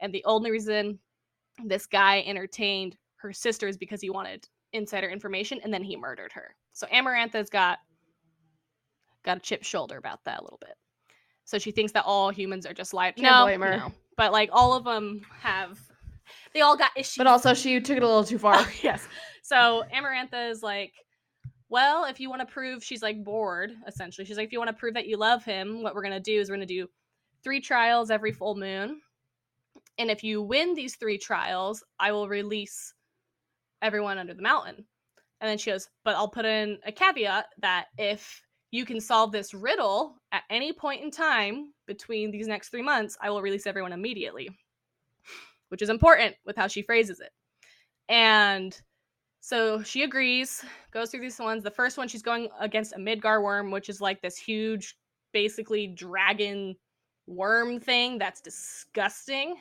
[0.00, 0.98] And the only reason
[1.64, 6.32] this guy entertained her sister is because he wanted insider information and then he murdered
[6.32, 6.54] her.
[6.72, 7.78] So Amarantha's got
[9.24, 10.74] got a chip shoulder about that a little bit.
[11.44, 13.92] So she thinks that all humans are just like no, no.
[14.16, 15.78] But like all of them have
[16.54, 17.16] they all got issues.
[17.16, 18.54] But also she took it a little too far.
[18.58, 19.06] Oh, yes.
[19.42, 20.92] So Amarantha is like,
[21.68, 24.24] well, if you want to prove she's like bored, essentially.
[24.24, 26.40] She's like, if you want to prove that you love him, what we're gonna do
[26.40, 26.88] is we're gonna do
[27.42, 29.00] three trials every full moon.
[30.00, 32.94] And if you win these three trials, I will release
[33.82, 34.86] everyone under the mountain.
[35.40, 38.40] And then she goes, but I'll put in a caveat that if
[38.70, 43.18] you can solve this riddle at any point in time between these next three months,
[43.20, 44.48] I will release everyone immediately,
[45.68, 47.32] which is important with how she phrases it.
[48.08, 48.74] And
[49.40, 51.62] so she agrees, goes through these ones.
[51.62, 54.96] The first one, she's going against a Midgar worm, which is like this huge,
[55.34, 56.74] basically dragon
[57.30, 59.56] worm thing that's disgusting.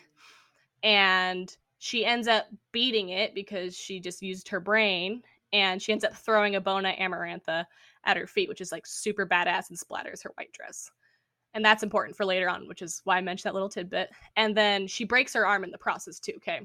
[0.84, 5.24] And she ends up beating it because she just used her brain.
[5.54, 7.66] And she ends up throwing a Bona Amarantha
[8.06, 10.92] at her feet, which is like super badass and splatters her white dress.
[11.54, 14.10] And that's important for later on, which is why I mentioned that little tidbit.
[14.36, 16.60] And then she breaks her arm in the process too, okay?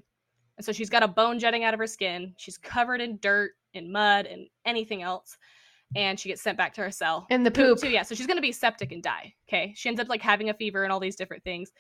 [0.57, 2.35] And so she's got a bone jutting out of her skin.
[2.37, 5.39] She's covered in dirt and mud and anything else.
[5.97, 7.27] And she gets sent back to her cell.
[7.31, 7.79] And the poop.
[7.79, 8.03] Too, yeah.
[8.03, 9.35] So she's gonna be septic and die.
[9.49, 9.73] Okay.
[9.77, 11.71] She ends up like having a fever and all these different things.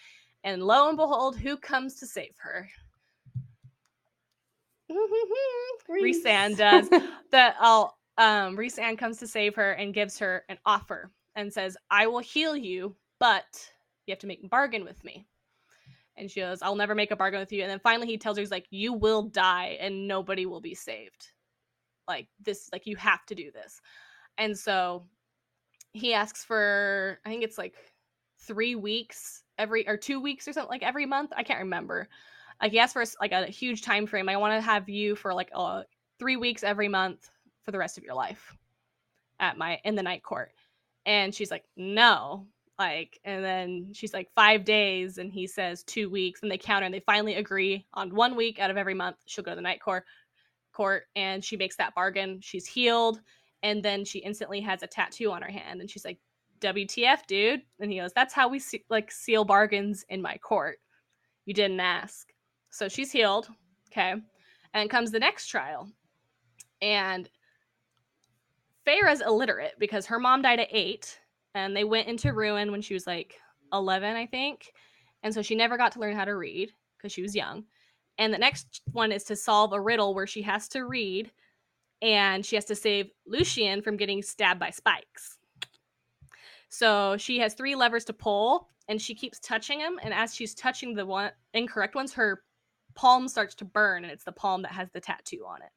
[0.44, 2.68] And lo and behold, who comes to save her?
[5.90, 6.88] Rhysand does.
[7.30, 11.76] that I'll um Rhysand comes to save her and gives her an offer and says,
[11.90, 13.44] I will heal you, but
[14.06, 15.26] you have to make a bargain with me.
[16.16, 17.62] And she goes, I'll never make a bargain with you.
[17.62, 20.74] And then finally he tells her, he's like, You will die and nobody will be
[20.74, 21.28] saved.
[22.06, 23.80] Like this, like you have to do this.
[24.38, 25.04] And so
[25.92, 27.74] he asks for, I think it's like
[28.38, 31.32] three weeks every or two weeks or something like every month.
[31.36, 32.08] I can't remember.
[32.60, 34.28] Like he asked for like a huge time frame.
[34.28, 35.50] I want to have you for like
[36.18, 37.30] three weeks every month
[37.62, 38.56] for the rest of your life
[39.40, 40.52] at my in the night court.
[41.06, 42.46] And she's like, no.
[42.76, 46.84] Like, and then she's like five days, and he says two weeks, and they counter,
[46.84, 49.18] and they finally agree on one week out of every month.
[49.26, 50.04] She'll go to the night court,
[50.74, 52.40] court, and she makes that bargain.
[52.42, 53.20] She's healed,
[53.62, 56.18] and then she instantly has a tattoo on her hand, and she's like,
[56.60, 57.62] WTF, dude?
[57.78, 60.78] And he goes, That's how we se- like seal bargains in my court.
[61.46, 62.28] You didn't ask.
[62.70, 63.48] So she's healed.
[63.92, 64.14] Okay.
[64.72, 65.88] And comes the next trial.
[66.82, 67.28] And
[68.84, 71.18] Feyre's illiterate because her mom died at eight
[71.54, 73.34] and they went into ruin when she was like
[73.72, 74.72] 11, I think.
[75.22, 77.64] And so she never got to learn how to read because she was young.
[78.18, 81.30] And the next one is to solve a riddle where she has to read
[82.02, 85.38] and she has to save Lucien from getting stabbed by spikes.
[86.68, 89.98] So she has three levers to pull and she keeps touching them.
[90.02, 92.42] And as she's touching the one incorrect ones, her
[92.94, 95.70] palm starts to burn and it's the palm that has the tattoo on it.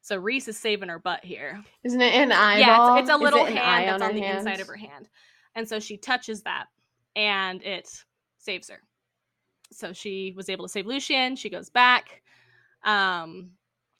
[0.00, 1.62] So Rhys is saving her butt here.
[1.84, 2.58] Isn't it an eyeball?
[2.58, 4.76] Yeah, it's, it's a Is it little hand eye that's on, the inside of her
[4.76, 5.08] hand.
[5.54, 6.66] And so she touches that
[7.14, 7.88] and it
[8.38, 8.80] saves her.
[9.72, 11.36] So she was able to save Lucien.
[11.36, 12.22] She goes back.
[12.84, 13.50] Um,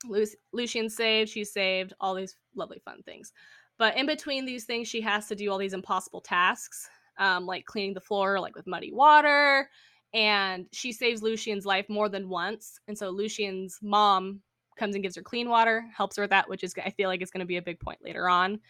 [0.07, 1.31] Lu- Lucien's saved.
[1.31, 1.93] She's saved.
[2.01, 3.33] All these lovely fun things.
[3.79, 7.65] But in between these things, she has to do all these impossible tasks, um, like
[7.65, 9.69] cleaning the floor, like with muddy water.
[10.15, 12.79] And she saves Lucien's life more than once.
[12.87, 14.41] And so Lucien's mom
[14.79, 17.23] comes and gives her clean water, helps her with that, which is I feel like
[17.23, 18.61] is going to be a big point later on.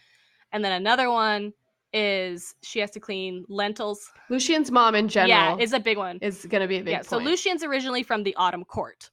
[0.51, 1.53] And then another one
[1.93, 4.09] is she has to clean lentils.
[4.29, 6.17] Lucien's mom in general Yeah, is a big one.
[6.21, 7.17] is going to be a big yeah, so.
[7.17, 9.09] Lucien's originally from the Autumn Court,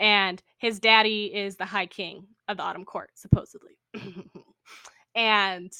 [0.00, 3.78] and his daddy is the High King of the Autumn Court, supposedly.
[5.14, 5.72] and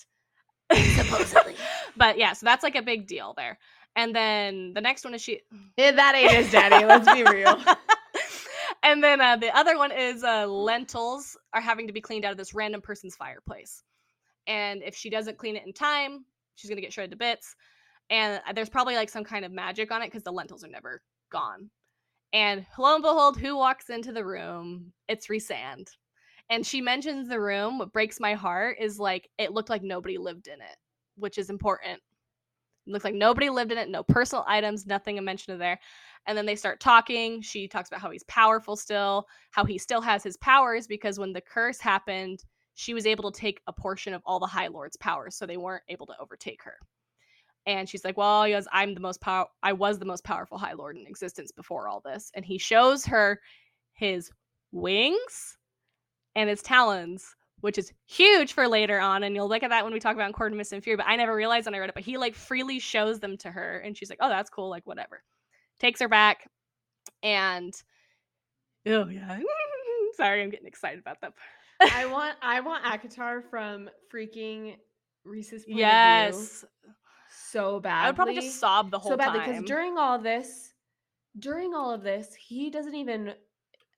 [0.96, 1.54] Supposedly.
[1.96, 3.58] but yeah, so that's like a big deal there.
[3.96, 5.40] And then the next one is she.
[5.78, 6.84] Eh, that ain't his daddy.
[6.84, 7.56] Let's be real.
[8.82, 12.32] and then uh, the other one is uh, lentils are having to be cleaned out
[12.32, 13.82] of this random person's fireplace.
[14.46, 16.24] And if she doesn't clean it in time,
[16.54, 17.54] she's gonna get shredded to bits.
[18.10, 20.68] And uh, there's probably like some kind of magic on it because the lentils are
[20.68, 21.70] never gone.
[22.32, 24.92] And lo and behold, who walks into the room?
[25.08, 25.88] It's Rhysand.
[26.50, 27.78] And she mentions the room.
[27.78, 30.76] What breaks my heart is like it looked like nobody lived in it,
[31.16, 32.00] which is important.
[32.86, 35.78] It looks like nobody lived in it, no personal items, nothing a mention of there.
[36.26, 37.40] And then they start talking.
[37.40, 41.32] She talks about how he's powerful still, how he still has his powers because when
[41.32, 44.96] the curse happened, she was able to take a portion of all the High Lord's
[44.96, 46.76] powers, so they weren't able to overtake her.
[47.66, 49.46] And she's like, "Well, goes, I'm the most power.
[49.62, 53.06] I was the most powerful High Lord in existence before all this." And he shows
[53.06, 53.40] her
[53.92, 54.30] his
[54.72, 55.56] wings
[56.34, 59.22] and his talons, which is huge for later on.
[59.22, 60.96] And you'll look at that when we talk about Court and Fury.
[60.96, 61.94] But I never realized when I read it.
[61.94, 64.68] But he like freely shows them to her, and she's like, "Oh, that's cool.
[64.68, 65.22] Like whatever."
[65.80, 66.48] Takes her back,
[67.22, 67.74] and
[68.86, 69.40] oh yeah,
[70.16, 71.34] sorry, I'm getting excited about that.
[71.80, 74.76] I want I want ACOTAR from freaking
[75.24, 76.64] Rhys's point of view yes,
[77.30, 78.04] so bad.
[78.04, 79.18] I would probably just sob the whole time.
[79.18, 79.48] so badly time.
[79.48, 80.72] because during all this,
[81.38, 83.34] during all of this, he doesn't even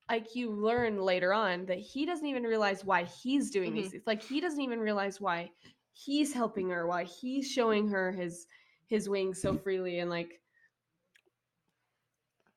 [0.09, 3.77] like you learn later on that he doesn't even realize why he's doing Mm-hmm.
[3.83, 4.05] these things.
[4.07, 5.51] Like he doesn't even realize why
[5.93, 8.47] he's helping her, why he's showing her his
[8.87, 10.41] his wings so freely and like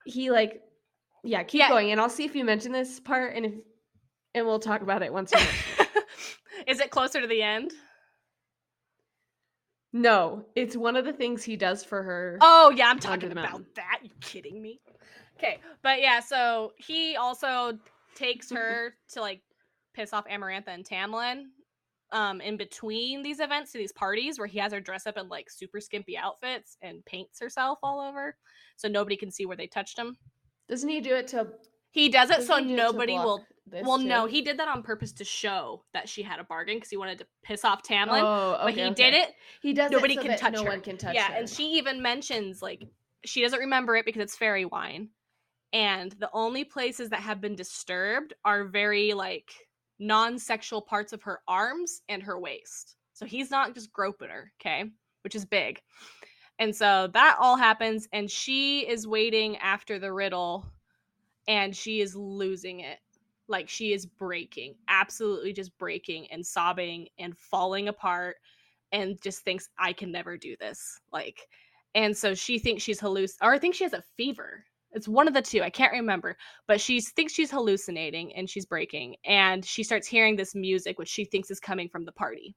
[0.05, 0.61] he like
[1.23, 1.69] yeah, keep Yeah.
[1.69, 3.53] going and I'll see if you mention this part and if
[4.39, 5.87] and we'll talk about it once it.
[6.67, 7.73] Is it closer to the end?
[9.91, 12.37] No, it's one of the things he does for her.
[12.41, 13.99] Oh yeah, I'm talking about that.
[14.03, 14.79] You kidding me?
[15.37, 17.77] Okay, but yeah, so he also
[18.15, 19.41] takes her to like
[19.93, 21.45] piss off Amarantha and Tamlin
[22.11, 25.29] um in between these events to these parties where he has her dress up in
[25.29, 28.35] like super skimpy outfits and paints herself all over
[28.77, 30.17] so nobody can see where they touched him.
[30.67, 31.47] Doesn't he do it to
[31.91, 34.83] He does it so do nobody block will this Well, no, he did that on
[34.83, 38.21] purpose to show that she had a bargain because he wanted to piss off Tamlin.
[38.23, 38.93] Oh, but he okay.
[38.93, 40.69] did it He does nobody it so can touch no her.
[40.69, 41.35] one can touch yeah, her.
[41.35, 42.83] and she even mentions like
[43.25, 45.09] she doesn't remember it because it's fairy wine,
[45.73, 49.51] and the only places that have been disturbed are very like
[49.99, 52.95] non-sexual parts of her arms and her waist.
[53.13, 54.85] So he's not just groping her, okay,
[55.23, 55.81] which is big.
[56.57, 60.65] And so that all happens, and she is waiting after the riddle,
[61.47, 62.99] and she is losing it.
[63.49, 68.37] Like she is breaking, absolutely just breaking and sobbing and falling apart,
[68.91, 71.01] and just thinks, I can never do this.
[71.11, 71.47] Like,
[71.95, 74.63] and so she thinks she's halluc, or I think she has a fever.
[74.91, 75.61] It's one of the two.
[75.61, 76.37] I can't remember,
[76.67, 81.09] but she thinks she's hallucinating and she's breaking, and she starts hearing this music, which
[81.09, 82.55] she thinks is coming from the party.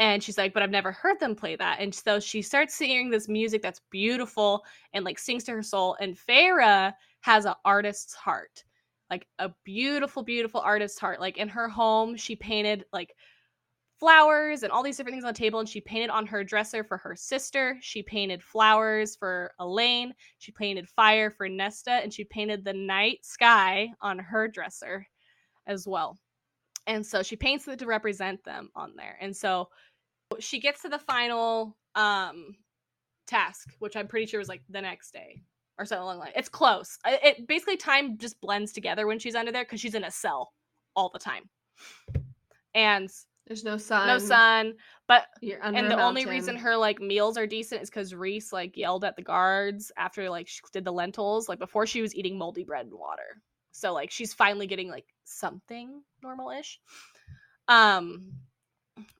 [0.00, 1.80] And she's like, but I've never heard them play that.
[1.80, 5.96] And so she starts singing this music that's beautiful and like sings to her soul.
[6.00, 6.92] And Feyre
[7.22, 8.62] has an artist's heart,
[9.10, 11.20] like a beautiful, beautiful artist's heart.
[11.20, 13.14] Like in her home, she painted like
[13.98, 15.60] flowers and all these different things on the table.
[15.60, 17.78] And she painted on her dresser for her sister.
[17.80, 20.14] She painted flowers for Elain.
[20.38, 21.92] She painted fire for Nesta.
[21.92, 25.06] And she painted the night sky on her dresser
[25.66, 26.18] as well.
[26.86, 29.18] And so she paints it to represent them on there.
[29.20, 29.68] And so
[30.38, 32.54] she gets to the final um
[33.26, 35.42] task, which I'm pretty sure was like the next day
[35.78, 36.32] or something along like.
[36.36, 36.98] It's close.
[37.04, 40.10] I- It basically time just blends together when she's under there because she's in a
[40.10, 40.52] cell
[40.96, 41.48] all the time,
[42.74, 43.08] and
[43.46, 44.06] There's no sun.
[44.08, 44.74] no sun.
[45.06, 48.52] But You're under and the only reason her like meals are decent is because Rhys
[48.52, 51.48] like yelled at the guards after like she did the lentils.
[51.48, 53.40] Like before, she was eating moldy bread and water.
[53.70, 56.80] So like she's finally getting like something normal-ish.
[57.68, 58.32] Um.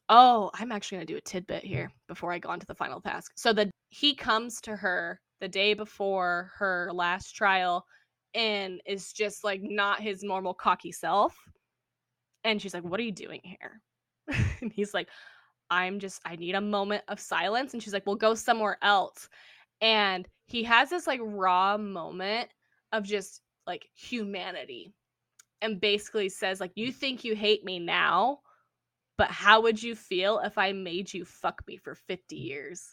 [0.08, 3.00] Oh, I'm actually gonna do a tidbit here before I go on to the final
[3.00, 3.32] task.
[3.36, 7.84] So the he comes to her the day before her last trial
[8.34, 11.34] and is just like not his normal cocky self.
[12.44, 13.80] And she's like, What are you doing here?
[14.60, 15.08] and he's like,
[15.70, 17.72] I'm just, I need a moment of silence.
[17.72, 19.28] And she's like, Well, go somewhere else.
[19.80, 22.48] And he has this like raw moment
[22.92, 24.92] of just like humanity
[25.60, 28.40] and basically says, like, you think you hate me now,
[29.16, 32.88] but how would you feel if I made you fuck me for 50 years?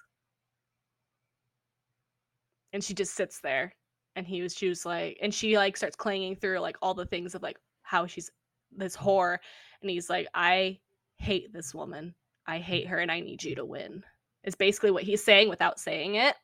[2.76, 3.74] And she just sits there
[4.18, 7.06] and he was she was like and she like starts clanging through like all the
[7.06, 8.30] things of like how she's
[8.76, 9.38] this whore
[9.82, 10.78] and he's like i
[11.18, 12.14] hate this woman.
[12.46, 14.04] I hate her and i need you to win
[14.44, 16.36] is basically what he's saying without saying it.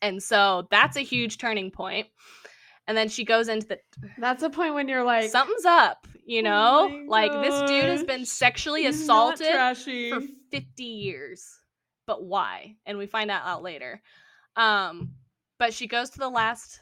[0.00, 2.06] And so that's a huge turning point.
[2.88, 3.78] and then she goes into the
[4.18, 7.90] That's a point when you're like something's up you "Oh know my like this dude
[7.90, 9.46] has been sexually assaulted
[10.10, 11.60] for 50 years.
[12.06, 12.76] But why?
[12.86, 14.00] And we find that out later.
[14.56, 15.10] Um
[15.58, 16.80] but she goes to the last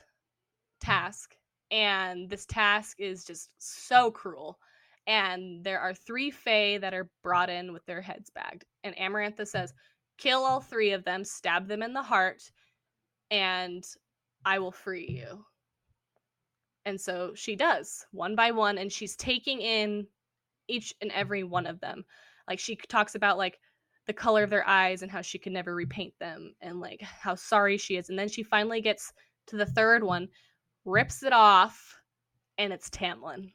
[0.81, 1.35] task
[1.71, 4.59] and this task is just so cruel
[5.07, 9.47] and there are three fae that are brought in with their heads bagged and amarantha
[9.47, 9.73] says
[10.19, 12.43] kill all three of them stab them in the heart
[13.31, 13.85] and
[14.45, 15.45] i will free you.
[16.85, 20.07] And so she does one by one and she's taking in
[20.69, 22.05] each and every one of them.
[22.49, 23.59] Like she talks about like
[24.07, 27.35] the color of their eyes and how she can never repaint them and like how
[27.35, 29.13] sorry she is and then she finally gets
[29.47, 30.29] to the third one
[30.85, 31.97] rips it off
[32.59, 33.53] and it's tamlin.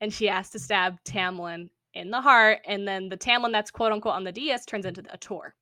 [0.00, 3.92] And she has to stab tamlin in the heart and then the tamlin that's quote
[3.92, 5.52] unquote on the dais turns into Attor.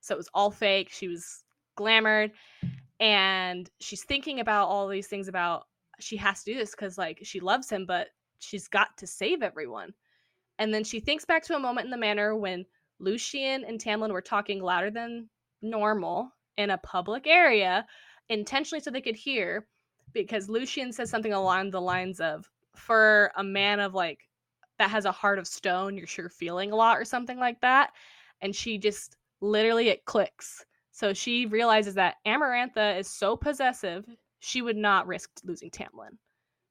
[0.00, 1.44] So it was all fake she was
[1.76, 2.30] glamored
[2.98, 5.66] and she's thinking about all these things about
[5.98, 8.08] she has to do this because like she loves him but
[8.38, 9.92] she's got to save everyone
[10.60, 12.64] and then she thinks back to a moment in the manor when
[13.00, 15.28] lucien and tamlin were talking louder than
[15.62, 17.84] normal in a public area
[18.28, 19.66] intentionally so they could hear
[20.12, 24.20] because lucien says something along the lines of for a man of like
[24.78, 27.90] that has a heart of stone you're sure feeling a lot or something like that
[28.40, 34.04] and she just literally it clicks so she realizes that Amarantha is so possessive,
[34.40, 36.18] she would not risk losing Tamlin.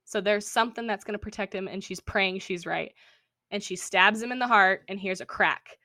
[0.06, 2.94] So there's something that's going to protect him, and she's praying she's right.
[3.52, 5.78] And she stabs him in the heart, and here's a crack.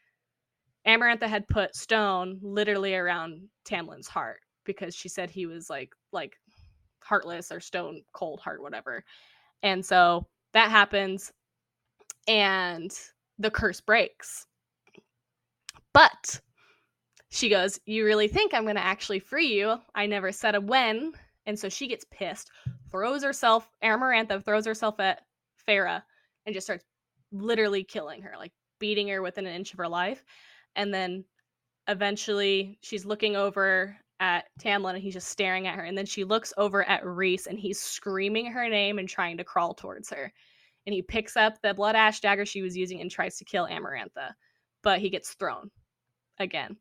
[0.86, 6.36] Amarantha had put stone literally around Tamlin's heart because she said he was like like
[7.02, 9.02] heartless or stone cold heart, whatever.
[9.62, 11.32] And so that happens,
[12.28, 12.92] and
[13.38, 14.46] the curse breaks.
[15.92, 16.40] But
[17.30, 19.78] she goes, You really think I'm going to actually free you?
[19.94, 21.12] I never said a when.
[21.46, 22.50] And so she gets pissed,
[22.90, 25.22] throws herself, Amarantha throws herself at
[25.68, 26.02] Feyre
[26.46, 26.84] and just starts
[27.34, 30.24] literally killing her, like beating her within an inch of her life.
[30.76, 31.24] And then
[31.88, 35.84] eventually she's looking over at Tamlin and he's just staring at her.
[35.84, 39.44] And then she looks over at Rhys and he's screaming her name and trying to
[39.44, 40.32] crawl towards her.
[40.86, 43.66] And he picks up the blood ash dagger she was using and tries to kill
[43.66, 44.32] Amarantha,
[44.82, 45.70] but he gets thrown
[46.38, 46.76] again.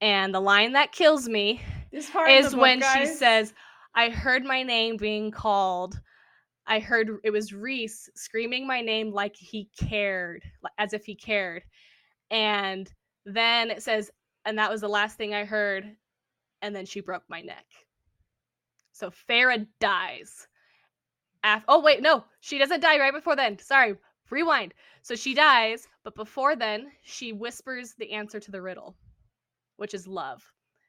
[0.00, 1.60] And the line that kills me
[1.90, 3.54] This part is book, when she says,
[3.94, 5.98] I heard my name being called.
[6.66, 10.42] I heard it was Rhys screaming my name like he cared,
[10.78, 11.62] as if he cared.
[12.30, 12.90] And
[13.24, 14.10] then it says,
[14.44, 15.96] and that was the last thing I heard.
[16.62, 17.66] And then she broke my neck.
[18.92, 20.48] So Feyre dies.
[21.68, 23.58] Oh, wait, no, she doesn't die right before then.
[23.58, 23.94] Sorry,
[24.30, 24.74] rewind.
[25.02, 28.96] So she dies, but before then, she whispers the answer to the riddle,
[29.76, 30.42] which is love.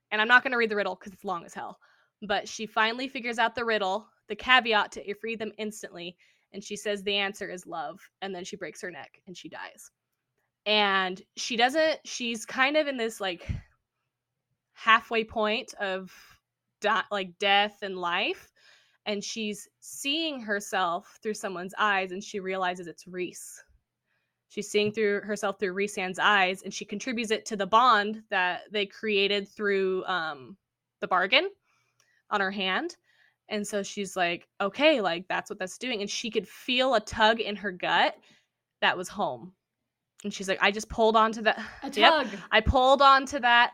[0.10, 1.78] And I'm not going to read the riddle because it's long as hell.
[2.24, 6.16] But she finally figures out the riddle, the caveat to free them instantly.
[6.54, 8.00] And she says the answer is love.
[8.22, 9.92] And then she breaks her neck and she dies.
[10.66, 13.50] And she doesn't, she's kind of in this like
[14.74, 16.12] halfway point of
[16.82, 18.52] di- like death and life.
[19.06, 23.64] And she's seeing herself through someone's eyes and she realizes it's Rhys.
[24.50, 28.62] She's seeing through herself through Rhysand's eyes, and she contributes it to the bond that
[28.72, 30.56] they created through um,
[31.02, 31.50] the bargain
[32.30, 32.96] on her hand.
[33.50, 36.02] And so she's like, okay, like that's what that's doing.
[36.02, 38.16] And she could feel a tug in her gut
[38.82, 39.54] that was home.
[40.24, 41.58] And she's like, I just pulled onto that.
[41.84, 41.94] A Yep.
[41.94, 42.28] tug.
[42.52, 43.74] I pulled onto that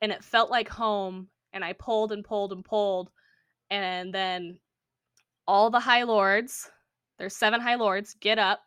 [0.00, 1.28] and it felt like home.
[1.52, 3.10] And I pulled and pulled and pulled.
[3.70, 4.58] And then
[5.46, 6.70] all the High Lords,
[7.18, 8.60] there's seven High Lords, get up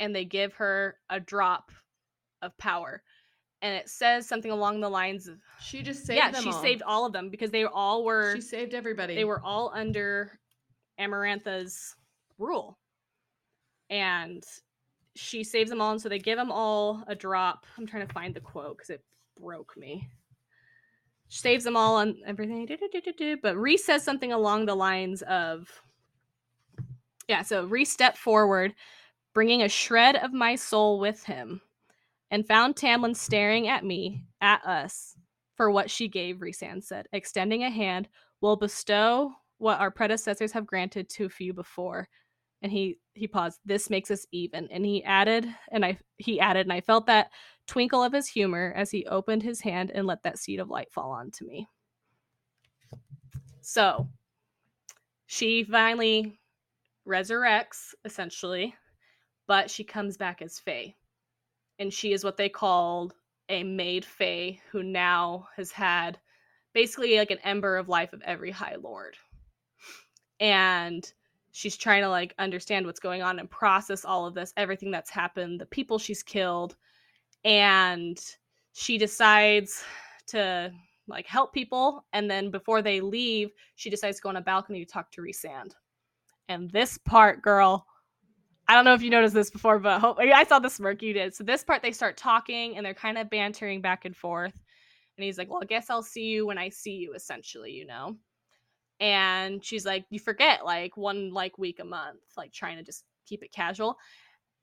[0.00, 1.70] and they give her a drop
[2.42, 3.02] of power.
[3.62, 6.62] And it says something along the lines of She just saved Yeah, she all.
[6.62, 9.14] saved all of them because they all were She saved everybody.
[9.14, 10.38] they were all under
[10.98, 11.94] Amarantha's
[12.38, 12.78] rule.
[13.90, 14.42] And
[15.16, 17.66] she saves them all, and so they give them all a drop.
[17.76, 19.04] I'm trying to find the quote because it
[19.38, 20.08] broke me.
[21.28, 22.68] She saves them all and everything.
[23.42, 25.68] But Rhys says something along the lines of
[27.28, 28.74] Yeah, so Rhys stepped forward,
[29.34, 31.60] bringing a shred of my soul with him,
[32.30, 35.16] and found Tamlin staring at me, at us,
[35.56, 38.08] for what she gave, Rhysand said, extending a hand
[38.40, 42.08] will bestow what our predecessors have granted to few before.
[42.62, 43.60] And he he paused.
[43.64, 44.68] This makes us even.
[44.70, 47.30] And he added and i he added and i felt that
[47.66, 50.92] twinkle of his humor as he opened his hand and let that seed of light
[50.92, 51.68] fall onto me.
[53.60, 54.08] So
[55.26, 56.38] she finally
[57.06, 58.74] resurrects essentially
[59.46, 60.94] but she comes back as fae
[61.80, 63.14] and she is what they called
[63.48, 66.18] a made fae who now has had
[66.72, 69.16] basically like an ember of life of every high lord
[70.38, 71.12] and
[71.50, 75.10] she's trying to like understand what's going on and process all of this everything that's
[75.10, 76.76] happened the people she's killed
[77.44, 78.20] and
[78.72, 79.82] she decides
[80.28, 80.70] to
[81.08, 84.84] like help people and then before they leave she decides to go on a balcony
[84.84, 85.72] to talk to Rhysand.
[86.48, 87.84] and this part girl
[88.70, 91.12] I don't know if you noticed this before, but hope, I saw the smirk you
[91.12, 91.34] did.
[91.34, 94.54] So this part, they start talking and they're kind of bantering back and forth.
[95.16, 97.86] And he's like, "Well, I guess I'll see you when I see you." Essentially, you
[97.86, 98.16] know
[99.00, 103.04] and she's like you forget like one like week a month like trying to just
[103.26, 103.96] keep it casual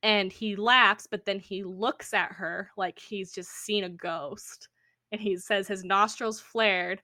[0.03, 4.69] and he laughs but then he looks at her like he's just seen a ghost
[5.11, 7.01] and he says his nostrils flared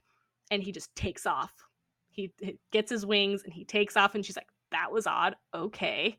[0.51, 1.53] and he just takes off
[2.11, 5.35] he, he gets his wings and he takes off and she's like that was odd
[5.55, 6.15] okay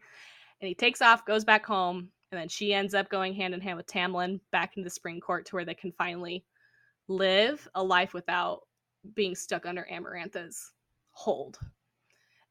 [0.64, 3.60] and he takes off goes back home and then she ends up going hand in
[3.60, 6.42] hand with tamlin back into the spring court to where they can finally
[7.06, 8.60] live a life without
[9.14, 10.72] being stuck under amarantha's
[11.10, 11.58] hold.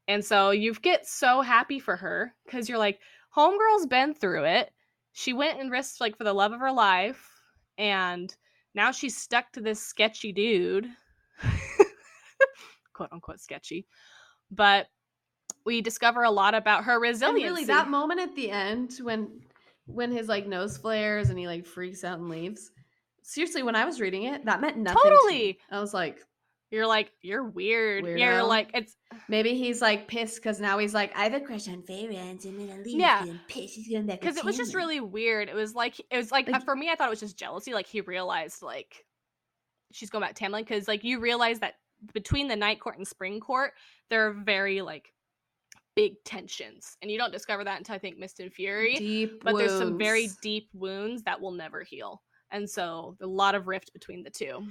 [0.06, 3.00] And so you get so happy for her because you're like,
[3.36, 4.70] homegirl's been through it.
[5.12, 7.30] She went and risked like for the love of her life,
[7.78, 8.34] and
[8.74, 10.88] now she's stuck to this sketchy dude,
[12.92, 13.86] quote unquote sketchy.
[14.50, 14.88] But
[15.64, 17.42] we discover a lot about her resilience.
[17.42, 19.40] really, that moment at the end when
[19.86, 22.70] when his like nose flares and he like freaks out and leaves.
[23.22, 25.00] Seriously, when I was reading it, that meant nothing.
[25.02, 25.08] to.
[25.08, 25.58] Totally.
[25.70, 26.18] I was like,
[26.70, 28.04] you're like, you're weird.
[28.06, 28.96] You're like, it's
[29.28, 32.68] maybe he's like pissed because now he's like, I have a crush on Fayrans and
[32.68, 32.98] then leave.
[33.00, 33.22] Yeah.
[33.22, 33.74] And pissed.
[33.76, 35.48] He's going back because it was just really weird.
[35.48, 37.38] It was like it was like, Like- uh, for me, I thought it was just
[37.38, 37.72] jealousy.
[37.72, 39.04] Like he realized like
[39.92, 41.74] she's going back to Tamlin because like you realize that
[42.12, 43.72] between the night court and spring court,
[44.10, 45.12] there are very like
[45.96, 48.96] big tensions, and you don't discover that until I think Mist and Fury.
[48.96, 49.42] deep.
[49.44, 53.66] but there's some very deep wounds that will never heal, and so a lot of
[53.66, 54.66] rift between the two.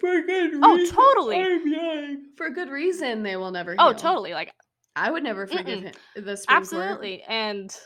[0.00, 0.96] for good oh, reason.
[0.98, 2.18] Oh, totally.
[2.36, 3.74] For a good reason, they will never.
[3.78, 4.32] Oh, totally.
[4.32, 4.52] Like
[4.96, 5.82] I would never forgive Mm-mm.
[5.82, 6.24] him.
[6.24, 6.60] The Spring Court.
[6.62, 7.76] absolutely and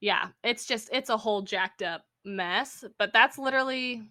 [0.00, 4.02] yeah it's just it's a whole jacked up mess but that's literally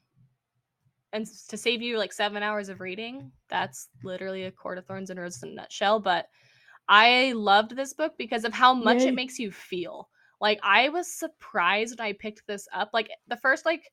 [1.13, 5.09] and to save you like seven hours of reading that's literally a court of thorns
[5.09, 6.27] and roses in a nutshell but
[6.89, 9.09] i loved this book because of how much Yay.
[9.09, 10.09] it makes you feel
[10.41, 13.83] like i was surprised when i picked this up like the first like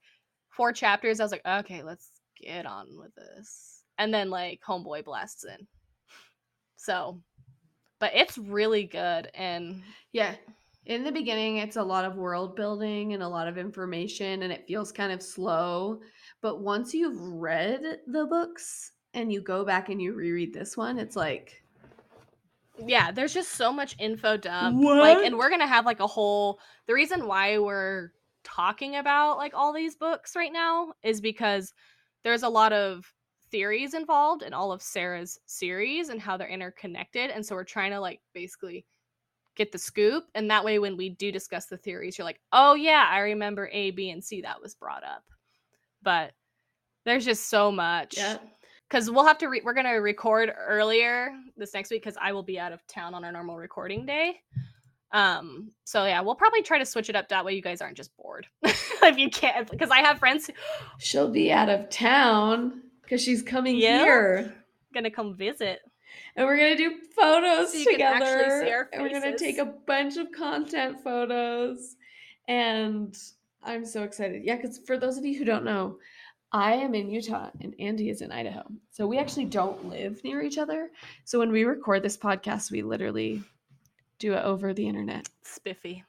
[0.50, 2.10] four chapters i was like okay let's
[2.40, 5.66] get on with this and then like homeboy blasts in
[6.76, 7.20] so
[7.98, 10.34] but it's really good and Yeah.
[10.86, 14.52] In the beginning, it's a lot of world building and a lot of information, and
[14.52, 16.00] it feels kind of slow.
[16.42, 20.98] But once you've read the books and you go back and you reread this one,
[20.98, 21.63] it's like,
[22.78, 26.58] yeah there's just so much info dump like and we're gonna have like a whole
[26.86, 28.10] the reason why we're
[28.42, 31.72] talking about like all these books right now is because
[32.24, 33.12] there's a lot of
[33.50, 37.92] theories involved in all of sarah's series and how they're interconnected and so we're trying
[37.92, 38.84] to like basically
[39.54, 42.74] get the scoop and that way when we do discuss the theories you're like oh
[42.74, 45.22] yeah i remember a b and c that was brought up
[46.02, 46.32] but
[47.04, 48.38] there's just so much yeah.
[48.94, 52.44] Because we'll have to re- we're gonna record earlier this next week because i will
[52.44, 54.40] be out of town on our normal recording day
[55.10, 57.96] um so yeah we'll probably try to switch it up that way you guys aren't
[57.96, 60.52] just bored if you can't because i have friends who
[60.98, 63.98] She'll be out of town because she's coming Yeah.
[63.98, 64.54] here.
[64.94, 65.80] gonna come visit
[66.36, 68.88] And we're gonna do photos So you can actually together.
[68.92, 71.96] and we're gonna take a bunch of content photos.
[72.46, 73.16] And
[73.62, 74.42] I'm so excited.
[74.44, 75.96] Yeah, because for those of you who don't know,
[76.54, 78.62] I am in Utah and Andy is in Idaho.
[78.92, 80.88] So we actually don't live near each other.
[81.24, 83.42] So when we record this podcast, we literally
[84.20, 85.28] do it over the internet.
[85.42, 86.04] Spiffy.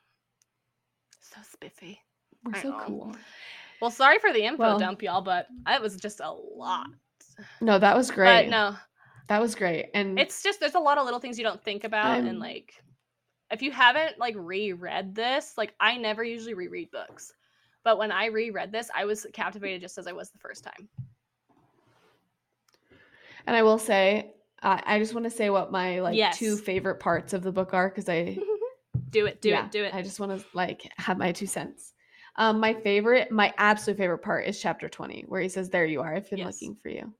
[1.19, 1.99] So spiffy.
[2.43, 2.79] We're I so know.
[2.85, 3.15] cool.
[3.81, 6.87] Well, sorry for the info Well- dump, y'all, but it was just a lot.
[7.59, 8.43] No, that was great.
[8.43, 8.75] But no,
[9.27, 9.89] That was great.
[9.95, 12.39] And it's just there's a lot of little things you don't think about, I'm- and
[12.39, 12.71] like
[13.49, 17.33] if you haven't like reread this, like I never usually reread books,
[17.85, 20.89] but when I reread this, I was captivated just as I was the first time.
[23.47, 26.99] and I will say, I I just want to say what my like two favorite
[26.99, 28.37] parts of the book are because I
[29.11, 29.93] do it, do yeah, it, do it.
[29.93, 31.93] I just want to like have my two cents.
[32.37, 36.01] Um, my favorite, my absolute favorite part is chapter 20, where he says, There you
[36.01, 36.47] are, I've been Yes.
[36.47, 37.13] looking for you.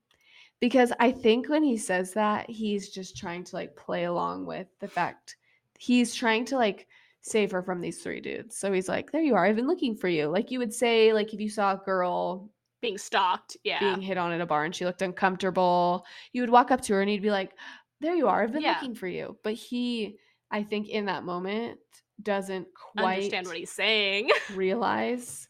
[0.60, 4.68] Because I think when he says that, he's just trying to like play along with
[4.80, 5.38] the fact
[5.78, 6.88] he's trying to like
[7.28, 8.56] save her from these three dudes.
[8.56, 10.28] So he's like, There you are, I've been looking for you.
[10.28, 13.80] Like you would say, like if you saw a girl Being stalked, yeah.
[13.80, 16.94] being hit on at a bar and she looked uncomfortable, you would walk up to
[16.94, 17.54] her and he'd be like,
[18.00, 18.74] There you are, I've been Yeah.
[18.74, 19.38] looking for you.
[19.44, 20.18] But he,
[20.52, 21.80] I think, in that moment,
[22.22, 24.30] doesn't quite Understand what he's saying.
[24.54, 25.48] realize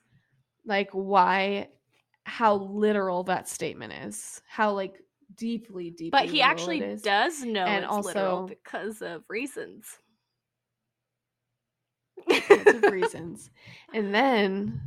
[0.66, 1.68] like why
[2.24, 4.96] how literal that statement is how like
[5.36, 9.86] deeply deeply But he actually does know And it's literal also- because of reasons.
[12.28, 13.50] Because of reasons.
[13.94, 14.82] And then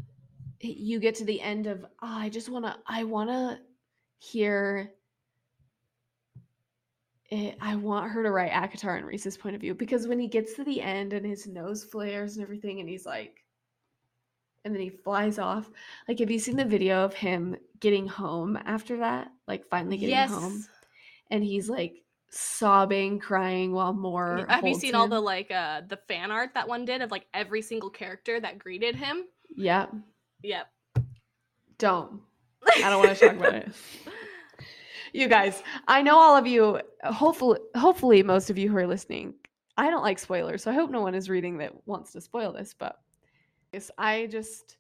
[0.61, 3.59] you get to the end of oh, i just want to i want to
[4.19, 4.93] hear
[7.31, 9.75] it, i want her to write ACOTAR and rhys's point of view.
[9.75, 13.07] Because when he gets to the end and his nose flares and everything and he's
[13.07, 13.45] like
[14.65, 15.71] and then he flies off
[16.09, 19.31] like have you seen the video of him getting home after that?
[19.47, 20.31] Like finally getting yes.
[20.31, 20.65] home?
[21.31, 25.97] And he's like sobbing crying while more Have you seen all the like uh the
[26.09, 29.25] fan art that one did of like every single character that greeted him?
[29.57, 29.87] yeah
[30.43, 30.69] Yep.
[31.79, 32.21] don't
[32.83, 33.69] I don't want to talk about it.
[35.13, 36.81] You guys, I know all of you.
[37.05, 39.35] Hopefully, hopefully, most of you who are listening.
[39.77, 42.53] I don't like spoilers, so I hope no one is reading that wants to spoil
[42.53, 42.75] this.
[42.79, 42.99] But
[43.97, 44.77] I just,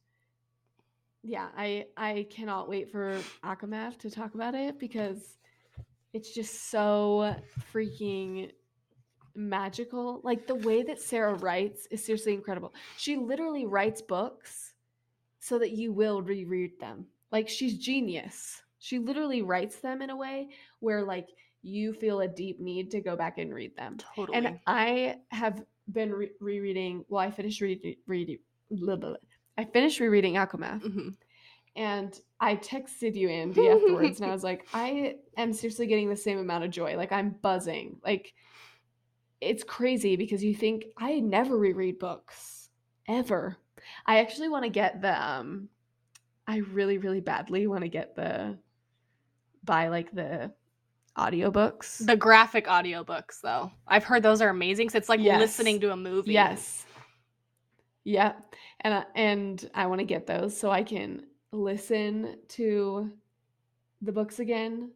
[1.22, 5.37] yeah, I I cannot wait for ACOMAF to talk about it because
[6.18, 7.32] it's just so
[7.72, 8.50] freaking
[9.36, 10.20] magical.
[10.24, 12.74] Like the way that Sarah writes is seriously incredible.
[12.96, 14.74] She literally writes books
[15.38, 17.06] so that you will reread them.
[17.30, 18.60] Like she's genius.
[18.80, 20.48] She literally writes them in a way
[20.80, 21.28] where like
[21.62, 23.98] you feel a deep need to go back and read them.
[24.16, 24.36] Totally.
[24.38, 25.62] And I have
[25.92, 27.04] been re- rereading.
[27.08, 27.94] Well, I finished reading.
[28.08, 28.38] reading
[28.72, 29.16] blah, blah, blah.
[29.56, 31.14] I finished rereading ACOMAF, Mhm.
[31.78, 36.16] And I texted you, Andy, afterwards, and I was like, I am seriously getting the
[36.16, 36.96] same amount of joy.
[36.96, 37.98] Like I'm buzzing.
[38.04, 38.34] Like
[39.40, 42.68] it's crazy because you think I never reread books
[43.06, 43.56] ever.
[44.04, 45.14] I actually want to get the.
[45.22, 45.68] um
[46.46, 48.58] I really, really badly want to get the
[49.64, 50.50] buy like the
[51.16, 52.04] audiobooks.
[52.06, 53.70] The graphic audiobooks though.
[53.86, 54.88] I've heard those are amazing.
[54.88, 55.40] 'cause it's like Yes.
[55.40, 56.32] listening to a movie.
[56.32, 56.86] Yes.
[58.04, 58.32] Yeah.
[58.80, 63.10] And I- and I want to get those so I can listen to
[64.02, 64.90] the books again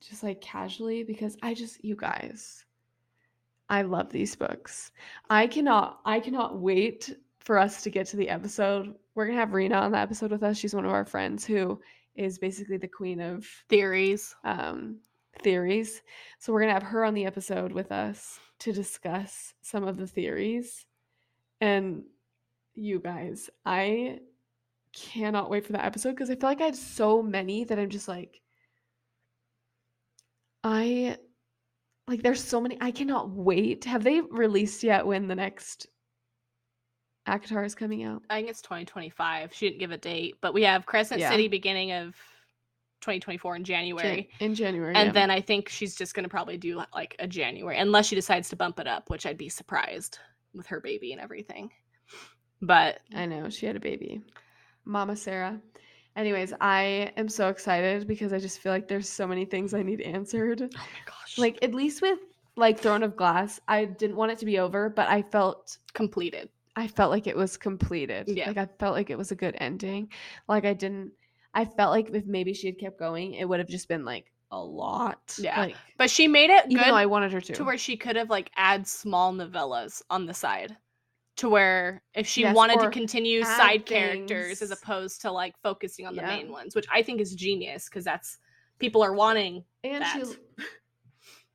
[0.00, 2.64] just like casually because I just you guys
[3.68, 4.90] I love these books.
[5.30, 8.94] I cannot I cannot wait for us to get to the episode.
[9.14, 10.58] We're going to have Rena on the episode with us.
[10.58, 11.80] She's one of our friends who
[12.14, 14.34] is basically the queen of Theories.
[14.44, 14.98] um,
[15.42, 16.02] theories.
[16.38, 20.06] So we're gonna have her on the episode with us to discuss some of the
[20.06, 20.86] theories.
[21.60, 22.04] And
[22.74, 24.20] you guys, I
[24.94, 27.90] cannot wait for that episode because I feel like I have so many that I'm
[27.90, 28.40] just like,
[30.64, 31.16] I
[32.06, 32.22] like.
[32.22, 32.78] There's so many.
[32.80, 33.84] I cannot wait.
[33.84, 35.86] Have they released yet when the next
[37.28, 38.22] ACOTAR is coming out?
[38.30, 39.52] I think it's 2025.
[39.54, 41.30] She didn't give a date, but we have Crescent Yeah.
[41.30, 42.14] City beginning of
[43.00, 44.28] 2024 in Jan- January.
[44.38, 45.12] in January, And yeah.
[45.12, 48.48] then I think she's just going to probably do like a January, unless she decides
[48.50, 50.18] to bump it up, which I'd be surprised
[50.54, 51.70] with her baby and everything.
[52.60, 54.22] But I know she had a baby.
[54.84, 55.60] Mama Sarah.
[56.14, 59.82] Anyways, I am so excited because I just feel like there's so many things I
[59.82, 60.60] need answered.
[60.62, 62.18] oh my gosh, Like at least with
[62.56, 66.50] like Throne of Glass, I didn't want it to be over, but I felt completed.
[66.76, 68.28] I felt like it was completed.
[68.28, 68.48] Yeah.
[68.48, 70.10] Like I felt like it was a good ending.
[70.48, 71.12] Like I didn't
[71.54, 74.30] I felt like if maybe she had kept going, it would have just been like
[74.50, 75.34] a lot.
[75.38, 75.58] Yeah.
[75.60, 77.54] Like But she made it even though I wanted her to.
[77.54, 80.76] to where she could have like add small novellas on the side
[81.42, 86.06] to where if she Yes, wanted to continue side characters as opposed to like focusing
[86.06, 88.38] on the main ones which i think is genius because that's
[88.78, 90.22] people are wanting and she.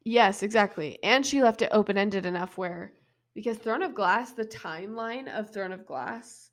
[0.03, 0.97] Yes, exactly.
[1.03, 2.93] And she left it open ended enough where
[3.35, 6.51] because Throne of Glass, the timeline of Throne of Glass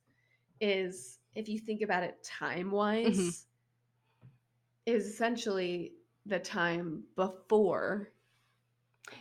[0.60, 3.46] is if you think about it time wise,
[4.86, 5.92] is essentially
[6.26, 8.10] the time before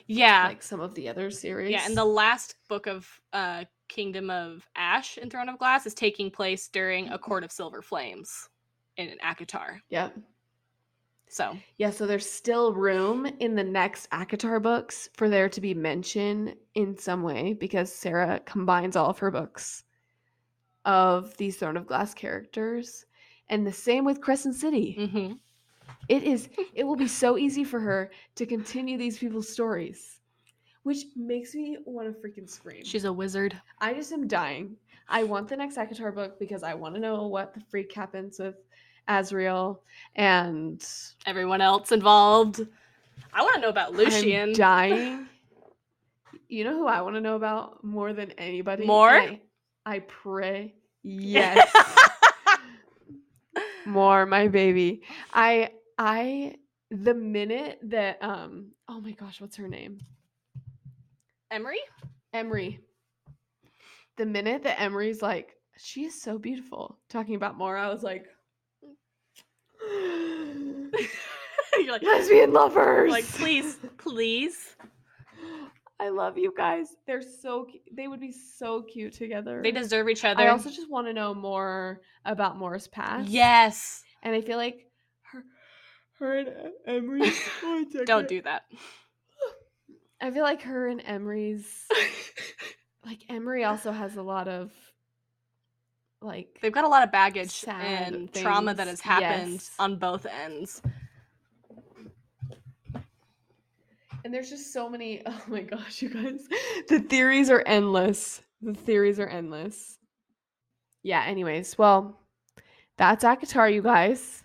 [0.08, 0.48] Yeah.
[0.48, 1.72] like some of the other series.
[1.72, 5.94] yeah, and the last book of uh Kingdom of Ash and Throne of Glass is
[5.94, 8.50] taking place during a Court of Silver Flames
[8.98, 9.80] in ACOTAR.
[9.90, 10.18] Yep.
[11.30, 15.76] So Yeah, so there's still room in the next ACOTAR books for there to be
[15.76, 19.84] mention in some way because Sarah combines all of her books
[20.86, 23.06] of these Throne of Glass characters.
[23.50, 24.96] And the same with Crescent City.
[25.00, 25.40] mhm.
[26.10, 30.13] It is it will be so easy for her to continue these people's stories.
[30.84, 32.84] Which makes me want to freaking scream.
[32.84, 33.60] she's a wizard.
[33.80, 34.76] I just am dying.
[35.08, 38.40] I want the next ACOTAR book because I want to know what the freak happens
[38.40, 38.56] with
[39.08, 39.80] Azriel
[40.16, 40.86] and
[41.26, 42.66] Everyone else involved.
[43.34, 44.50] I want to know about Lucien.
[44.50, 45.28] I'm dying.
[46.48, 48.86] You know who I want to know about more than anybody?
[48.86, 49.10] Mor?
[49.10, 49.42] I,
[49.86, 50.76] I pray.
[51.06, 51.70] Yes.
[53.86, 55.02] Mor, my baby.
[55.34, 56.56] I I
[56.92, 60.00] the minute that um oh my gosh, what's her name?
[61.54, 61.80] Emery?
[62.34, 62.80] Emery.
[64.18, 68.26] The minute that Emery's like, she is so beautiful, talking about Mor, I was like
[71.78, 73.12] You're like, lesbian lovers.
[73.12, 74.76] like, please, please.
[76.00, 76.88] I love you guys.
[77.08, 79.62] They're so they would be so cute together.
[79.64, 80.42] They deserve each other.
[80.42, 83.30] I also just want to know more about Mor's past.
[83.30, 84.04] yes.
[84.22, 84.88] and I feel like
[85.32, 85.44] her,
[86.20, 86.50] her and
[86.88, 87.32] Emery.
[88.06, 88.64] Don't do that.
[90.24, 91.86] I feel like her and Emery's
[93.06, 94.72] like Emery also has a lot of
[96.22, 99.72] like They've got a lot of baggage and trauma that has happened yes.
[99.78, 100.82] on both ends.
[104.24, 106.48] and there's just so many oh my gosh you guys
[106.88, 109.98] the theories are endless the theories are endless
[111.04, 112.18] yeah anyways well
[112.98, 114.44] that's ACOTAR you guys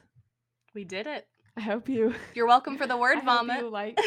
[0.74, 1.28] We did it.
[1.56, 3.60] i hope you You're welcome for the I word hope vomit.
[3.60, 4.00] you like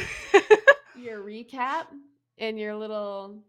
[1.01, 1.85] your recap
[2.37, 3.43] and your little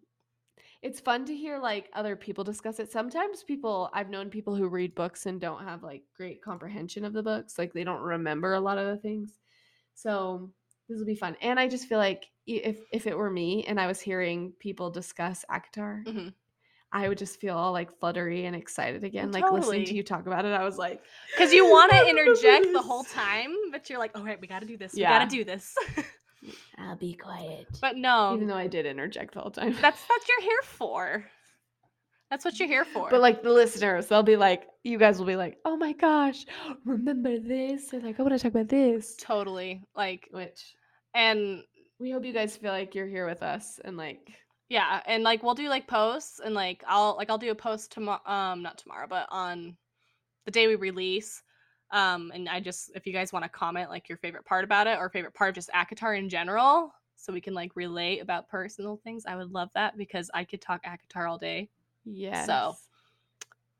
[0.82, 4.68] it's fun to hear like other people discuss it sometimes people i've known people who
[4.68, 8.54] read books and don't have like great comprehension of the books like they don't remember
[8.54, 9.38] a lot of the things
[9.94, 10.50] so
[10.88, 13.80] this will be fun and i just feel like if if it were me and
[13.80, 16.34] i was hearing people discuss ACOTAR Mhm.
[16.92, 20.26] i would just feel all like fluttery and excited again like listening to you talk
[20.26, 21.00] about it i was like
[21.36, 24.60] Because you want to interject the whole time, but you're like, all right, we got
[24.60, 24.92] to do this.
[24.94, 25.10] Yeah.
[25.12, 25.74] We got to do this.
[26.78, 30.22] i'll be quiet but no, even though i did interject the whole time that's what
[30.28, 31.24] you're here for.
[32.30, 33.10] That's what you're here for.
[33.10, 36.46] But like the listeners, they'll be like, you guys will be like, oh my gosh,
[36.86, 37.88] remember this?
[37.90, 39.16] They're like, I want to talk about this.
[39.16, 39.82] totally.
[39.94, 40.74] Like, Which
[41.14, 41.62] and
[42.00, 44.32] we hope you guys feel like you're here with us and like,
[44.70, 47.92] yeah, and like we'll do like posts and like I'll like I'll do a post
[47.92, 49.76] tomorrow um not tomorrow, but on
[50.46, 51.42] the day we release.
[51.92, 54.86] Um and I just if you guys want to comment like your favorite part about
[54.86, 58.48] it or favorite part of just ACOTAR in general, so we can like relate about
[58.48, 61.68] personal things, I would love that because I could talk ACOTAR all day.
[62.04, 62.44] Yeah.
[62.44, 62.76] So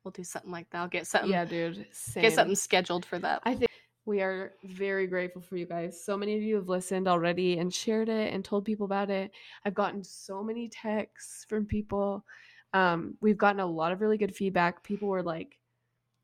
[0.03, 0.79] We'll do something like that.
[0.79, 1.85] I'll get something yeah, dude.
[1.91, 2.23] Same.
[2.23, 3.41] get something scheduled for that.
[3.45, 3.71] I think
[4.05, 6.03] we are very grateful for you guys.
[6.03, 9.31] So many of you have listened already and shared it and told people about it.
[9.63, 12.25] I've gotten so many texts from people.
[12.73, 14.83] Um, we've gotten a lot of really good feedback.
[14.83, 15.57] People were like,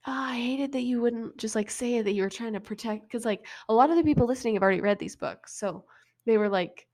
[0.10, 2.60] oh, I hated that you wouldn't just like say it, that you were trying to
[2.60, 3.04] protect.
[3.04, 5.58] Because, like, a lot of the people listening have already read these books.
[5.58, 5.86] So
[6.26, 6.88] they were like,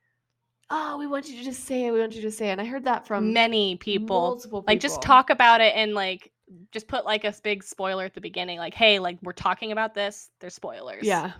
[0.70, 1.92] oh, we want you to just say it.
[1.92, 2.54] We want you to say it.
[2.54, 6.32] And I heard that from Many people multiple like just talk about it and like
[6.72, 9.96] just put like a big spoiler at the beginning like hey like we're talking about
[9.96, 11.32] this there's spoilers Yeah.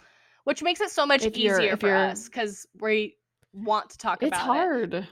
[0.46, 3.16] which makes it so much If easier for us because we
[3.54, 5.08] want to talk It's about it It's hard.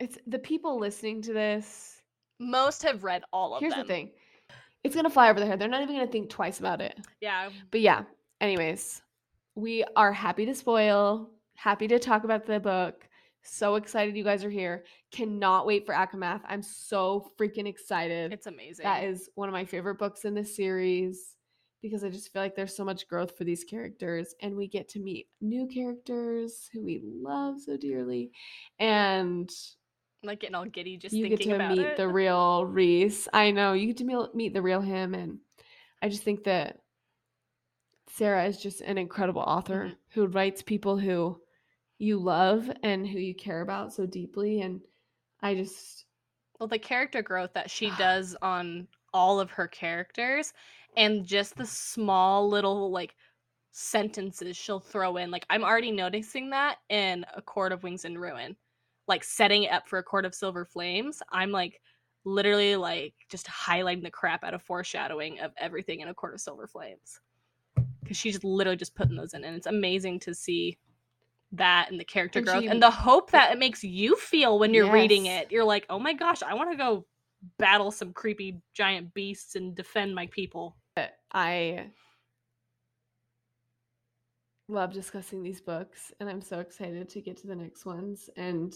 [0.00, 2.00] It's the people listening to this.
[2.38, 4.10] most have read all of Here's them Here's the thing.
[4.86, 5.58] It's gonna fly over their head.
[5.58, 6.98] They're not even gonna think twice about it.
[7.20, 8.04] yeah But yeah,
[8.40, 9.02] anyways,
[9.54, 13.08] we are happy to spoil, happy to talk about the book.
[13.42, 14.84] So excited you guys are here.
[15.12, 16.40] Cannot wait for ACOMAF.
[16.48, 18.32] I'm so freaking excited.
[18.32, 21.36] it's amazing that is one of my favorite books in this series
[21.82, 24.88] because I just feel like there's so much growth for these characters and we get
[24.90, 28.32] to meet new characters who we love so dearly.
[28.80, 29.48] And
[30.22, 33.28] like getting all giddy just you get to about meet it the real Rhys.
[33.32, 35.38] I know you get to meet, the real him, and
[36.02, 36.80] I just think that
[38.08, 39.96] Sarah is just an incredible author Mhm.
[40.10, 41.40] who writes people who
[41.98, 44.60] you love and who you care about so deeply.
[44.60, 44.80] And
[45.40, 46.04] I just
[46.58, 50.52] well the character growth that she does on all of her characters
[50.96, 53.14] and just the small little like
[53.70, 58.18] sentences she'll throw in like i'm already noticing that in a court of wings and
[58.18, 58.56] ruin
[59.08, 61.80] like setting it up for a court of silver flames i'm like
[62.26, 66.40] literally like just highlighting the crap out of foreshadowing of everything in a court of
[66.40, 67.20] silver flames.
[68.02, 70.76] Because she's literally just putting those in and it's amazing to see
[71.52, 74.58] that and the character And growth she- and the hope that it makes you feel
[74.58, 75.50] when you're reading it.
[75.52, 77.06] You're like oh my gosh i want to go
[77.58, 80.76] battle some creepy giant beasts and defend my people.
[81.32, 81.90] I
[84.68, 88.28] love discussing these books and I'm so excited to get to the next ones.
[88.36, 88.74] And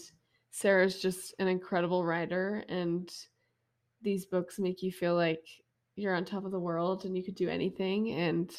[0.51, 3.09] Sarah's just an incredible writer and
[4.01, 5.45] these books make you feel like
[5.95, 8.51] you're on top of the world and you could do anything and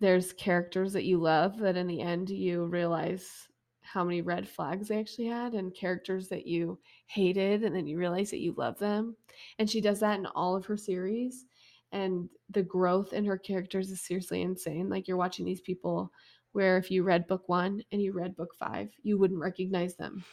[0.00, 3.48] there's characters that you love that in the end you realize
[3.80, 7.98] how many red flags they actually had and characters that you hated and then you
[7.98, 9.14] realize that you love them.
[9.58, 11.44] And she does that in all of her series
[11.92, 14.88] and the growth in her characters is seriously insane.
[14.88, 16.10] Like you're watching these people
[16.52, 20.24] where if you read book one and you read book five you wouldn't recognize them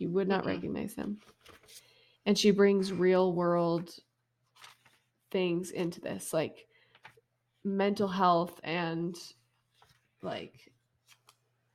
[0.00, 0.48] you would not Mm-mm.
[0.48, 1.18] recognize them
[2.26, 3.94] and she brings real world
[5.30, 6.66] things into this like
[7.64, 9.16] mental health and
[10.22, 10.72] like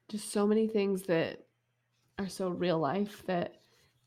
[0.10, 1.40] just so many things that
[2.20, 3.56] are so real life that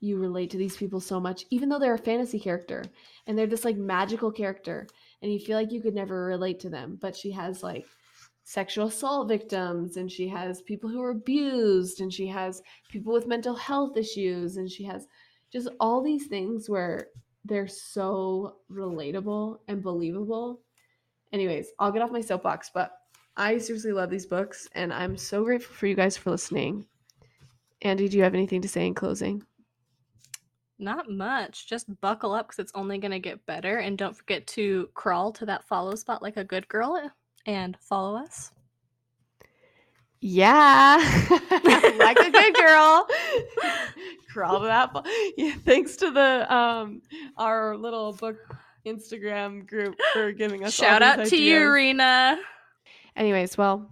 [0.01, 2.85] you relate to these people so much even though they're a fantasy character
[3.27, 4.86] and they're this like magical character
[5.23, 7.86] and you feel like you could never relate to them but she has like
[8.48, 13.26] sexual assault victims and she has people who are abused and she has people with
[13.26, 15.06] mental health issues and she has
[15.52, 17.08] just all these things where
[17.44, 20.62] they're so relatable and believable
[21.30, 22.92] anyways i'll get off my soapbox but
[23.36, 26.86] i seriously love these books and i'm so grateful for you guys for listening
[27.82, 29.42] andy do you have anything to say in closing
[30.78, 31.68] Not much.
[31.68, 33.78] Just buckle up because it's only going to get better.
[33.78, 37.10] And don't forget to crawl to that follow spot like a good girl
[37.48, 38.52] and follow us.
[40.20, 40.96] Yeah,
[41.98, 43.08] like a good girl.
[44.32, 45.06] Crawl to that.
[45.36, 47.02] Yeah, thanks to the um
[47.36, 48.36] our little book
[48.84, 50.74] Instagram group for giving us.
[50.74, 51.70] Shout out to you.
[51.70, 52.38] Rena.
[53.16, 53.88] Anyways, well,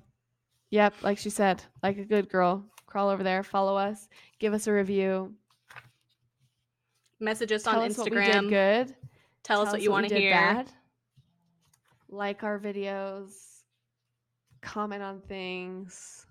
[0.70, 4.08] yep, like she said, like a good girl, crawl over there, follow us,
[4.38, 5.32] give us a review,
[7.18, 8.48] Message us tell on us what we did Instagram.
[8.48, 8.94] good,
[9.42, 10.32] Tell us what you want to hear.
[10.32, 10.70] bad,
[12.08, 13.62] like our videos,
[14.60, 16.26] comment on things.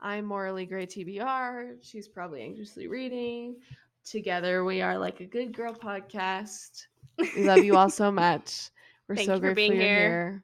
[0.00, 1.76] I'm morally gray TBR.
[1.82, 3.56] She's probably anxiously reading.
[4.04, 6.86] Together, we are like a good girl podcast.
[7.36, 8.70] We love you all so much.
[9.08, 10.42] We're Thank so you for grateful being you're here.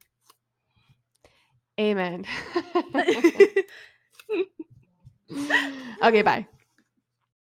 [1.77, 1.85] here.
[1.87, 2.25] Amen.
[6.03, 6.47] okay, bye.